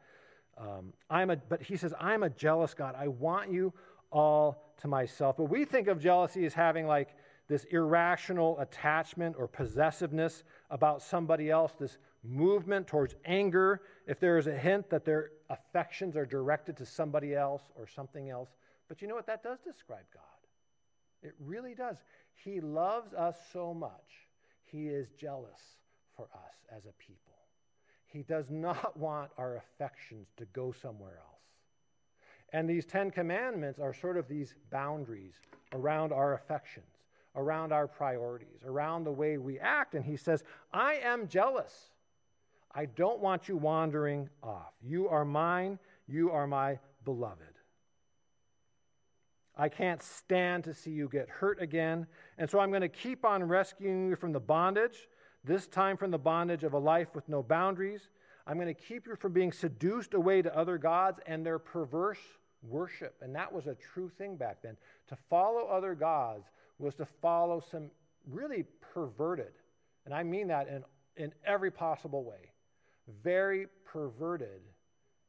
Um, 0.58 0.94
I'm 1.10 1.30
a, 1.30 1.36
but 1.36 1.62
he 1.62 1.76
says, 1.76 1.94
I'm 2.00 2.24
a 2.24 2.30
jealous 2.30 2.74
God. 2.74 2.96
I 2.98 3.10
want 3.10 3.52
you 3.52 3.74
all 4.10 4.72
to 4.78 4.88
myself. 4.88 5.36
But 5.36 5.50
we 5.50 5.66
think 5.66 5.90
of 5.90 6.00
jealousy 6.00 6.46
as 6.46 6.54
having 6.54 6.88
like 6.88 7.10
this 7.50 7.66
irrational 7.72 8.58
attachment 8.62 9.36
or 9.38 9.50
possessiveness 9.50 10.46
about 10.70 11.02
somebody 11.02 11.52
else, 11.52 11.74
this 11.78 11.98
movement 12.24 12.88
towards 12.88 13.16
anger, 13.26 13.82
if 14.08 14.18
there 14.18 14.38
is 14.38 14.48
a 14.48 14.58
hint 14.58 14.90
that 14.92 15.04
their 15.04 15.32
affections 15.50 16.16
are 16.16 16.26
directed 16.26 16.78
to 16.78 16.86
somebody 16.86 17.36
else 17.36 17.64
or 17.76 17.86
something 17.86 18.30
else. 18.30 18.56
But 18.88 19.02
you 19.02 19.10
know 19.10 19.16
what? 19.16 19.28
That 19.28 19.44
does 19.44 19.60
describe 19.60 20.06
God. 20.14 20.24
It 21.22 21.34
really 21.40 21.74
does. 21.74 21.98
He 22.36 22.62
loves 22.62 23.14
us 23.14 23.38
so 23.52 23.74
much, 23.74 24.28
he 24.64 24.88
is 24.88 25.08
jealous 25.18 25.62
for 26.16 26.28
us 26.34 26.54
as 26.76 26.86
a 26.86 26.94
people. 26.94 27.34
He 28.06 28.24
does 28.24 28.46
not 28.50 28.98
want 28.98 29.32
our 29.38 29.58
affections 29.58 30.28
to 30.38 30.46
go 30.54 30.74
somewhere 30.82 31.18
else. 31.18 31.36
And 32.54 32.70
these 32.70 32.86
Ten 32.86 33.12
Commandments 33.12 33.80
are 33.80 33.94
sort 33.94 34.18
of 34.18 34.28
these 34.28 34.54
boundaries 34.72 35.34
around 35.74 36.14
our 36.14 36.34
affections, 36.34 36.86
around 37.36 37.74
our 37.74 37.88
priorities, 37.88 38.62
around 38.66 39.04
the 39.04 39.12
way 39.12 39.38
we 39.38 39.60
act. 39.60 39.96
And 39.96 40.06
he 40.06 40.16
says, 40.16 40.44
I 40.72 40.96
am 40.96 41.28
jealous. 41.28 41.90
I 42.74 42.86
don't 42.86 43.20
want 43.20 43.50
you 43.50 43.58
wandering 43.58 44.30
off. 44.44 44.74
You 44.82 45.10
are 45.10 45.26
mine. 45.26 45.80
You 46.08 46.32
are 46.32 46.48
my 46.48 46.80
beloved. 47.04 47.42
I 49.58 49.70
can't 49.70 50.04
stand 50.04 50.66
to 50.66 50.74
see 50.74 50.92
you 50.92 51.08
get 51.10 51.30
hurt 51.30 51.62
again. 51.62 52.08
And 52.38 52.50
so 52.50 52.60
I'm 52.60 52.70
going 52.70 52.82
to 52.82 52.90
keep 52.90 53.24
on 53.24 53.44
rescuing 53.44 54.10
you 54.10 54.16
from 54.16 54.34
the 54.34 54.40
bondage, 54.40 55.08
this 55.44 55.68
time 55.68 55.98
from 55.98 56.12
the 56.12 56.18
bondage 56.18 56.64
of 56.64 56.74
a 56.74 56.80
life 56.80 57.16
with 57.16 57.28
no 57.30 57.42
boundaries. 57.42 58.10
I'm 58.48 58.58
going 58.58 58.68
to 58.68 58.74
keep 58.74 59.08
you 59.08 59.16
from 59.16 59.32
being 59.32 59.52
seduced 59.52 60.14
away 60.14 60.42
to 60.42 60.56
other 60.56 60.78
gods 60.78 61.20
and 61.26 61.46
their 61.46 61.60
perverse 61.60 62.20
worship. 62.62 63.16
And 63.22 63.36
that 63.36 63.52
was 63.52 63.68
a 63.68 63.76
true 63.76 64.10
thing 64.10 64.36
back 64.36 64.58
then. 64.62 64.78
To 65.08 65.18
follow 65.30 65.68
other 65.68 65.96
gods 65.96 66.46
was 66.78 66.96
to 66.96 67.06
follow 67.06 67.60
some 67.60 67.90
really 68.30 68.66
perverted, 68.94 69.54
and 70.06 70.14
I 70.14 70.24
mean 70.24 70.48
that 70.48 70.68
in, 70.68 70.84
in 71.16 71.32
every 71.46 71.72
possible 71.72 72.24
way, 72.24 72.52
very 73.24 73.68
perverted 73.86 74.62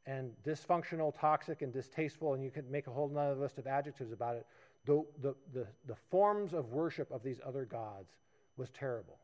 and 0.06 0.30
dysfunctional, 0.44 1.12
toxic, 1.18 1.62
and 1.62 1.72
distasteful, 1.72 2.34
and 2.34 2.42
you 2.42 2.50
can 2.50 2.70
make 2.70 2.86
a 2.86 2.90
whole 2.90 3.10
other 3.18 3.34
list 3.34 3.58
of 3.58 3.66
adjectives 3.66 4.12
about 4.12 4.36
it. 4.36 4.46
The, 4.86 5.04
the, 5.20 5.34
the, 5.52 5.66
the 5.86 5.96
forms 6.10 6.54
of 6.54 6.70
worship 6.70 7.10
of 7.10 7.22
these 7.22 7.40
other 7.44 7.64
gods 7.64 8.10
was 8.56 8.70
terrible. 8.70 9.18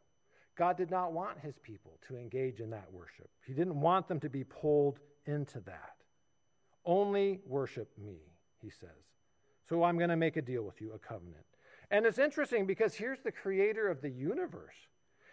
God 0.56 0.76
did 0.76 0.90
not 0.90 1.12
want 1.12 1.38
his 1.38 1.58
people 1.58 1.98
to 2.08 2.16
engage 2.16 2.60
in 2.60 2.70
that 2.70 2.92
worship. 2.92 3.30
He 3.46 3.54
didn't 3.54 3.80
want 3.80 4.06
them 4.08 4.20
to 4.20 4.28
be 4.28 4.44
pulled 4.44 4.98
into 5.24 5.60
that. 5.60 5.94
Only 6.84 7.40
worship 7.46 7.90
me, 7.96 8.18
he 8.60 8.68
says. 8.68 8.90
So 9.68 9.84
I'm 9.84 9.96
going 9.96 10.10
to 10.10 10.16
make 10.16 10.36
a 10.36 10.42
deal 10.42 10.62
with 10.62 10.80
you, 10.80 10.92
a 10.92 10.98
covenant. 10.98 11.44
And 11.90 12.04
it's 12.04 12.18
interesting 12.18 12.66
because 12.66 12.94
here's 12.94 13.20
the 13.20 13.32
creator 13.32 13.88
of 13.88 14.02
the 14.02 14.10
universe. 14.10 14.74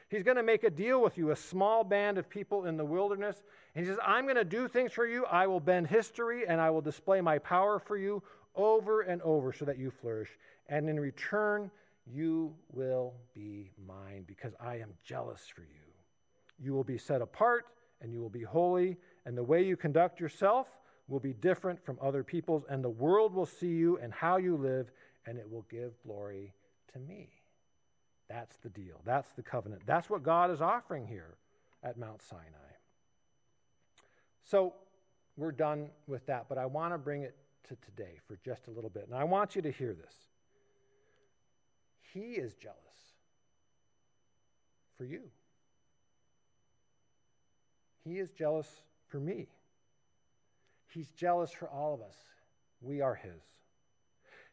He's 0.10 0.24
going 0.24 0.38
to 0.38 0.44
make 0.44 0.63
a 0.63 0.70
deal 0.70 1.02
with 1.02 1.18
you, 1.18 1.32
a 1.32 1.36
small 1.36 1.84
band 1.84 2.18
of 2.18 2.30
people 2.30 2.65
in 2.65 2.78
the 2.78 2.86
wilderness. 2.86 3.44
And 3.76 3.86
he 3.86 3.92
says, 3.92 4.00
I'm 4.06 4.26
going 4.26 4.36
to 4.38 4.44
do 4.44 4.68
things 4.68 4.92
for 4.92 5.06
you. 5.06 5.26
I 5.26 5.48
will 5.48 5.60
bend 5.60 5.88
history 5.88 6.48
and 6.48 6.60
I 6.60 6.70
will 6.72 6.82
display 6.82 7.22
my 7.22 7.38
power 7.38 7.80
for 7.80 7.96
you 7.96 8.24
over 8.60 9.02
and 9.02 9.22
over 9.22 9.54
so 9.54 9.65
that 9.65 9.78
you 9.78 9.89
flourish. 9.89 10.30
And 10.67 10.89
in 10.89 11.00
return, 11.00 11.72
you 12.06 12.54
will 12.74 13.13
be 13.34 13.72
mine 13.88 14.26
because 14.28 14.54
I 14.60 14.76
am 14.78 14.93
jealous 15.04 15.41
for 15.54 15.62
you. 15.62 15.67
You 16.60 16.74
will 16.74 16.84
be 16.84 16.98
set 16.98 17.22
apart 17.22 17.65
and 18.02 18.13
you 18.13 18.19
will 18.22 18.30
be 18.30 18.43
holy, 18.43 18.98
and 19.26 19.38
the 19.38 19.43
way 19.43 19.62
you 19.63 19.76
conduct 19.76 20.19
yourself 20.19 20.67
will 21.08 21.19
be 21.19 21.34
different 21.34 21.84
from 21.84 21.98
other 22.02 22.24
people's, 22.24 22.63
and 22.69 22.84
the 22.84 22.89
world 22.89 23.34
will 23.34 23.45
see 23.45 23.67
you 23.67 23.98
and 23.98 24.13
how 24.13 24.38
you 24.38 24.56
live, 24.56 24.91
and 25.26 25.38
it 25.38 25.50
will 25.50 25.65
give 25.69 25.91
glory 26.06 26.54
to 26.93 27.00
me. 27.00 27.30
That's 28.30 28.56
the 28.58 28.69
deal. 28.69 29.02
That's 29.06 29.30
the 29.34 29.41
covenant. 29.41 29.82
That's 29.86 30.10
what 30.10 30.24
God 30.24 30.52
is 30.52 30.62
offering 30.62 31.08
here 31.08 31.36
at 31.84 31.98
Mount 31.98 32.22
Sinai. 32.22 32.43
So 34.43 34.76
we're 35.36 35.52
done 35.52 35.89
with 36.08 36.26
that, 36.28 36.45
but 36.48 36.58
I 36.58 36.65
want 36.67 36.93
to 36.93 36.98
bring 36.98 37.24
it 37.24 37.36
to 37.70 37.78
today 37.78 38.20
for 38.28 38.38
just 38.44 38.68
a 38.68 38.72
little 38.72 38.90
bit. 38.90 39.06
And 39.08 39.16
I 39.16 39.24
want 39.24 39.56
you 39.56 39.62
to 39.62 39.72
hear 39.72 39.94
this. 39.94 40.14
He 42.14 42.34
is 42.34 42.56
jealous 42.56 42.78
for 44.98 45.06
you. 45.06 45.22
He 48.04 48.18
is 48.18 48.32
jealous 48.32 48.68
for 49.08 49.20
me. 49.20 49.48
He's 50.88 51.12
jealous 51.12 51.52
for 51.52 51.70
all 51.70 51.94
of 51.94 52.02
us. 52.02 52.16
We 52.82 53.02
are 53.02 53.16
His. 53.16 53.44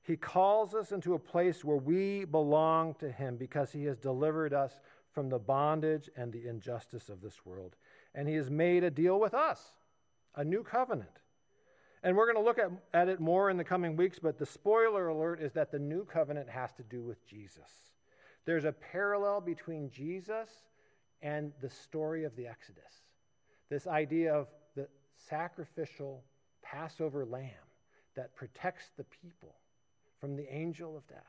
He 0.02 0.16
calls 0.16 0.74
us 0.74 0.92
into 0.92 1.14
a 1.14 1.18
place 1.18 1.64
where 1.64 1.76
we 1.76 2.24
belong 2.24 2.94
to 3.00 3.10
Him 3.10 3.36
because 3.36 3.72
He 3.72 3.84
has 3.84 3.98
delivered 3.98 4.52
us 4.52 4.80
from 5.12 5.28
the 5.28 5.38
bondage 5.38 6.10
and 6.16 6.32
the 6.32 6.46
injustice 6.46 7.08
of 7.08 7.22
this 7.22 7.44
world. 7.46 7.74
And 8.14 8.28
He 8.28 8.34
has 8.34 8.50
made 8.50 8.84
a 8.84 8.90
deal 8.90 9.18
with 9.18 9.32
us, 9.32 9.60
a 10.34 10.44
new 10.44 10.62
covenant. 10.62 11.10
And 12.02 12.16
we're 12.16 12.32
going 12.32 12.42
to 12.42 12.48
look 12.48 12.58
at, 12.58 12.70
at 12.94 13.08
it 13.08 13.20
more 13.20 13.50
in 13.50 13.56
the 13.56 13.64
coming 13.64 13.96
weeks, 13.96 14.18
but 14.18 14.38
the 14.38 14.46
spoiler 14.46 15.08
alert 15.08 15.40
is 15.40 15.52
that 15.52 15.72
the 15.72 15.78
new 15.78 16.04
covenant 16.04 16.48
has 16.48 16.72
to 16.74 16.82
do 16.82 17.02
with 17.02 17.26
Jesus. 17.26 17.70
There's 18.44 18.64
a 18.64 18.72
parallel 18.72 19.40
between 19.40 19.90
Jesus 19.90 20.48
and 21.22 21.52
the 21.60 21.70
story 21.70 22.24
of 22.24 22.36
the 22.36 22.46
Exodus. 22.46 22.82
This 23.68 23.86
idea 23.86 24.34
of 24.34 24.48
the 24.76 24.86
sacrificial 25.28 26.22
Passover 26.62 27.24
lamb 27.24 27.50
that 28.14 28.34
protects 28.34 28.90
the 28.96 29.04
people 29.04 29.56
from 30.20 30.36
the 30.36 30.52
angel 30.52 30.96
of 30.96 31.06
death. 31.08 31.20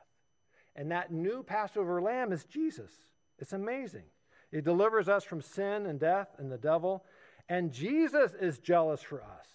And 0.76 0.90
that 0.92 1.12
new 1.12 1.42
Passover 1.42 2.00
lamb 2.00 2.32
is 2.32 2.44
Jesus. 2.44 2.92
It's 3.38 3.52
amazing. 3.52 4.04
It 4.52 4.64
delivers 4.64 5.08
us 5.08 5.24
from 5.24 5.42
sin 5.42 5.86
and 5.86 5.98
death 5.98 6.28
and 6.38 6.50
the 6.50 6.58
devil. 6.58 7.04
And 7.48 7.72
Jesus 7.72 8.32
is 8.40 8.58
jealous 8.58 9.02
for 9.02 9.22
us. 9.22 9.46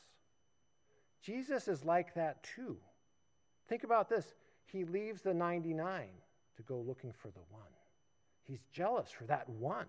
Jesus 1.24 1.68
is 1.68 1.86
like 1.86 2.16
that 2.16 2.44
too. 2.44 2.78
Think 3.68 3.84
about 3.84 4.10
this. 4.10 4.26
He 4.66 4.84
leaves 4.84 5.22
the 5.22 5.34
99 5.34 6.08
to 6.58 6.64
go 6.64 6.80
looking 6.80 7.14
for 7.14 7.30
the 7.30 7.40
one. 7.50 7.62
He's 8.44 8.64
jealous 8.72 9.10
for 9.10 9.24
that 9.26 9.48
one. 9.50 9.88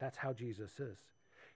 That's 0.00 0.16
how 0.16 0.32
Jesus 0.32 0.78
is. 0.80 0.98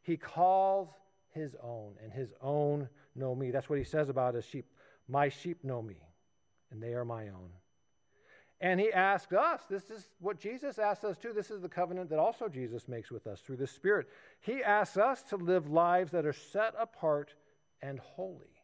He 0.02 0.16
calls 0.16 0.88
his 1.30 1.54
own, 1.62 1.94
and 2.02 2.12
his 2.12 2.32
own 2.40 2.88
know 3.14 3.34
me. 3.34 3.50
That's 3.50 3.68
what 3.68 3.78
he 3.78 3.84
says 3.84 4.08
about 4.08 4.34
his 4.34 4.44
sheep. 4.44 4.66
My 5.08 5.28
sheep 5.28 5.64
know 5.64 5.82
me 5.82 5.96
and 6.70 6.82
they 6.82 6.94
are 6.94 7.04
my 7.04 7.28
own. 7.28 7.50
And 8.60 8.78
he 8.78 8.92
asked 8.92 9.32
us, 9.32 9.60
this 9.68 9.90
is 9.90 10.08
what 10.20 10.38
Jesus 10.38 10.78
asked 10.78 11.04
us 11.04 11.18
too. 11.18 11.32
This 11.32 11.50
is 11.50 11.60
the 11.60 11.68
covenant 11.68 12.10
that 12.10 12.18
also 12.18 12.48
Jesus 12.48 12.86
makes 12.86 13.10
with 13.10 13.26
us 13.26 13.40
through 13.40 13.56
the 13.56 13.66
Spirit. 13.66 14.08
He 14.40 14.62
asks 14.62 14.96
us 14.96 15.22
to 15.24 15.36
live 15.36 15.68
lives 15.68 16.12
that 16.12 16.26
are 16.26 16.32
set 16.32 16.74
apart 16.78 17.34
and 17.82 17.98
holy 17.98 18.61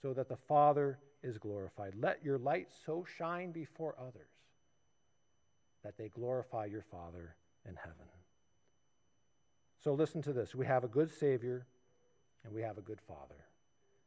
so 0.00 0.12
that 0.12 0.28
the 0.28 0.36
Father 0.36 0.98
is 1.22 1.38
glorified. 1.38 1.94
Let 1.98 2.24
your 2.24 2.38
light 2.38 2.68
so 2.86 3.04
shine 3.16 3.52
before 3.52 3.94
others 3.98 4.30
that 5.84 5.96
they 5.96 6.08
glorify 6.08 6.66
your 6.66 6.82
Father 6.82 7.34
in 7.68 7.74
heaven. 7.76 8.06
So 9.82 9.94
listen 9.94 10.22
to 10.22 10.32
this 10.32 10.54
we 10.54 10.66
have 10.66 10.84
a 10.84 10.88
good 10.88 11.10
Savior 11.10 11.66
and 12.44 12.52
we 12.52 12.62
have 12.62 12.78
a 12.78 12.82
good 12.82 13.00
Father. 13.06 13.44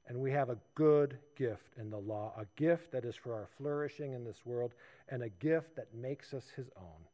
And 0.08 0.20
we 0.20 0.32
have 0.32 0.50
a 0.50 0.58
good 0.76 1.20
gift 1.38 1.74
in 1.78 1.90
the 1.90 1.98
law, 1.98 2.34
a 2.38 2.46
gift 2.60 2.92
that 2.92 3.06
is 3.06 3.16
for 3.16 3.34
our 3.34 3.48
flourishing 3.58 4.14
in 4.14 4.26
this 4.26 4.46
world, 4.46 4.74
and 5.10 5.22
a 5.22 5.30
gift 5.30 5.76
that 5.76 5.94
makes 5.94 6.34
us 6.34 6.50
his 6.56 6.70
own. 6.76 7.06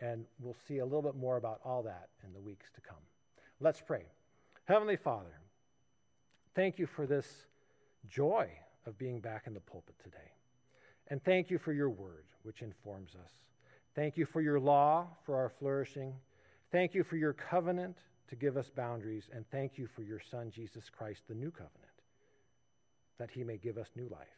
And 0.00 0.24
we'll 0.38 0.56
see 0.66 0.78
a 0.78 0.84
little 0.84 1.02
bit 1.02 1.16
more 1.16 1.36
about 1.36 1.60
all 1.64 1.82
that 1.82 2.08
in 2.24 2.32
the 2.32 2.40
weeks 2.40 2.70
to 2.76 2.80
come. 2.80 2.96
Let's 3.60 3.80
pray. 3.80 4.04
Heavenly 4.66 4.96
Father, 4.96 5.40
thank 6.54 6.78
you 6.78 6.86
for 6.86 7.06
this 7.06 7.47
joy 8.08 8.48
of 8.86 8.98
being 8.98 9.20
back 9.20 9.46
in 9.46 9.54
the 9.54 9.60
pulpit 9.60 9.94
today. 10.02 10.16
And 11.08 11.22
thank 11.24 11.50
you 11.50 11.58
for 11.58 11.72
your 11.72 11.90
word, 11.90 12.24
which 12.42 12.62
informs 12.62 13.14
us. 13.14 13.30
Thank 13.94 14.16
you 14.16 14.26
for 14.26 14.40
your 14.40 14.60
law 14.60 15.08
for 15.24 15.36
our 15.36 15.52
flourishing. 15.58 16.14
Thank 16.70 16.94
you 16.94 17.04
for 17.04 17.16
your 17.16 17.32
covenant 17.32 17.96
to 18.28 18.36
give 18.36 18.56
us 18.56 18.70
boundaries. 18.76 19.24
And 19.34 19.44
thank 19.50 19.78
you 19.78 19.88
for 19.96 20.02
your 20.02 20.20
Son, 20.30 20.50
Jesus 20.54 20.84
Christ, 20.96 21.22
the 21.28 21.34
new 21.34 21.50
covenant 21.50 21.74
that 23.18 23.30
he 23.30 23.42
may 23.42 23.56
give 23.56 23.78
us 23.78 23.88
new 23.96 24.08
life. 24.08 24.37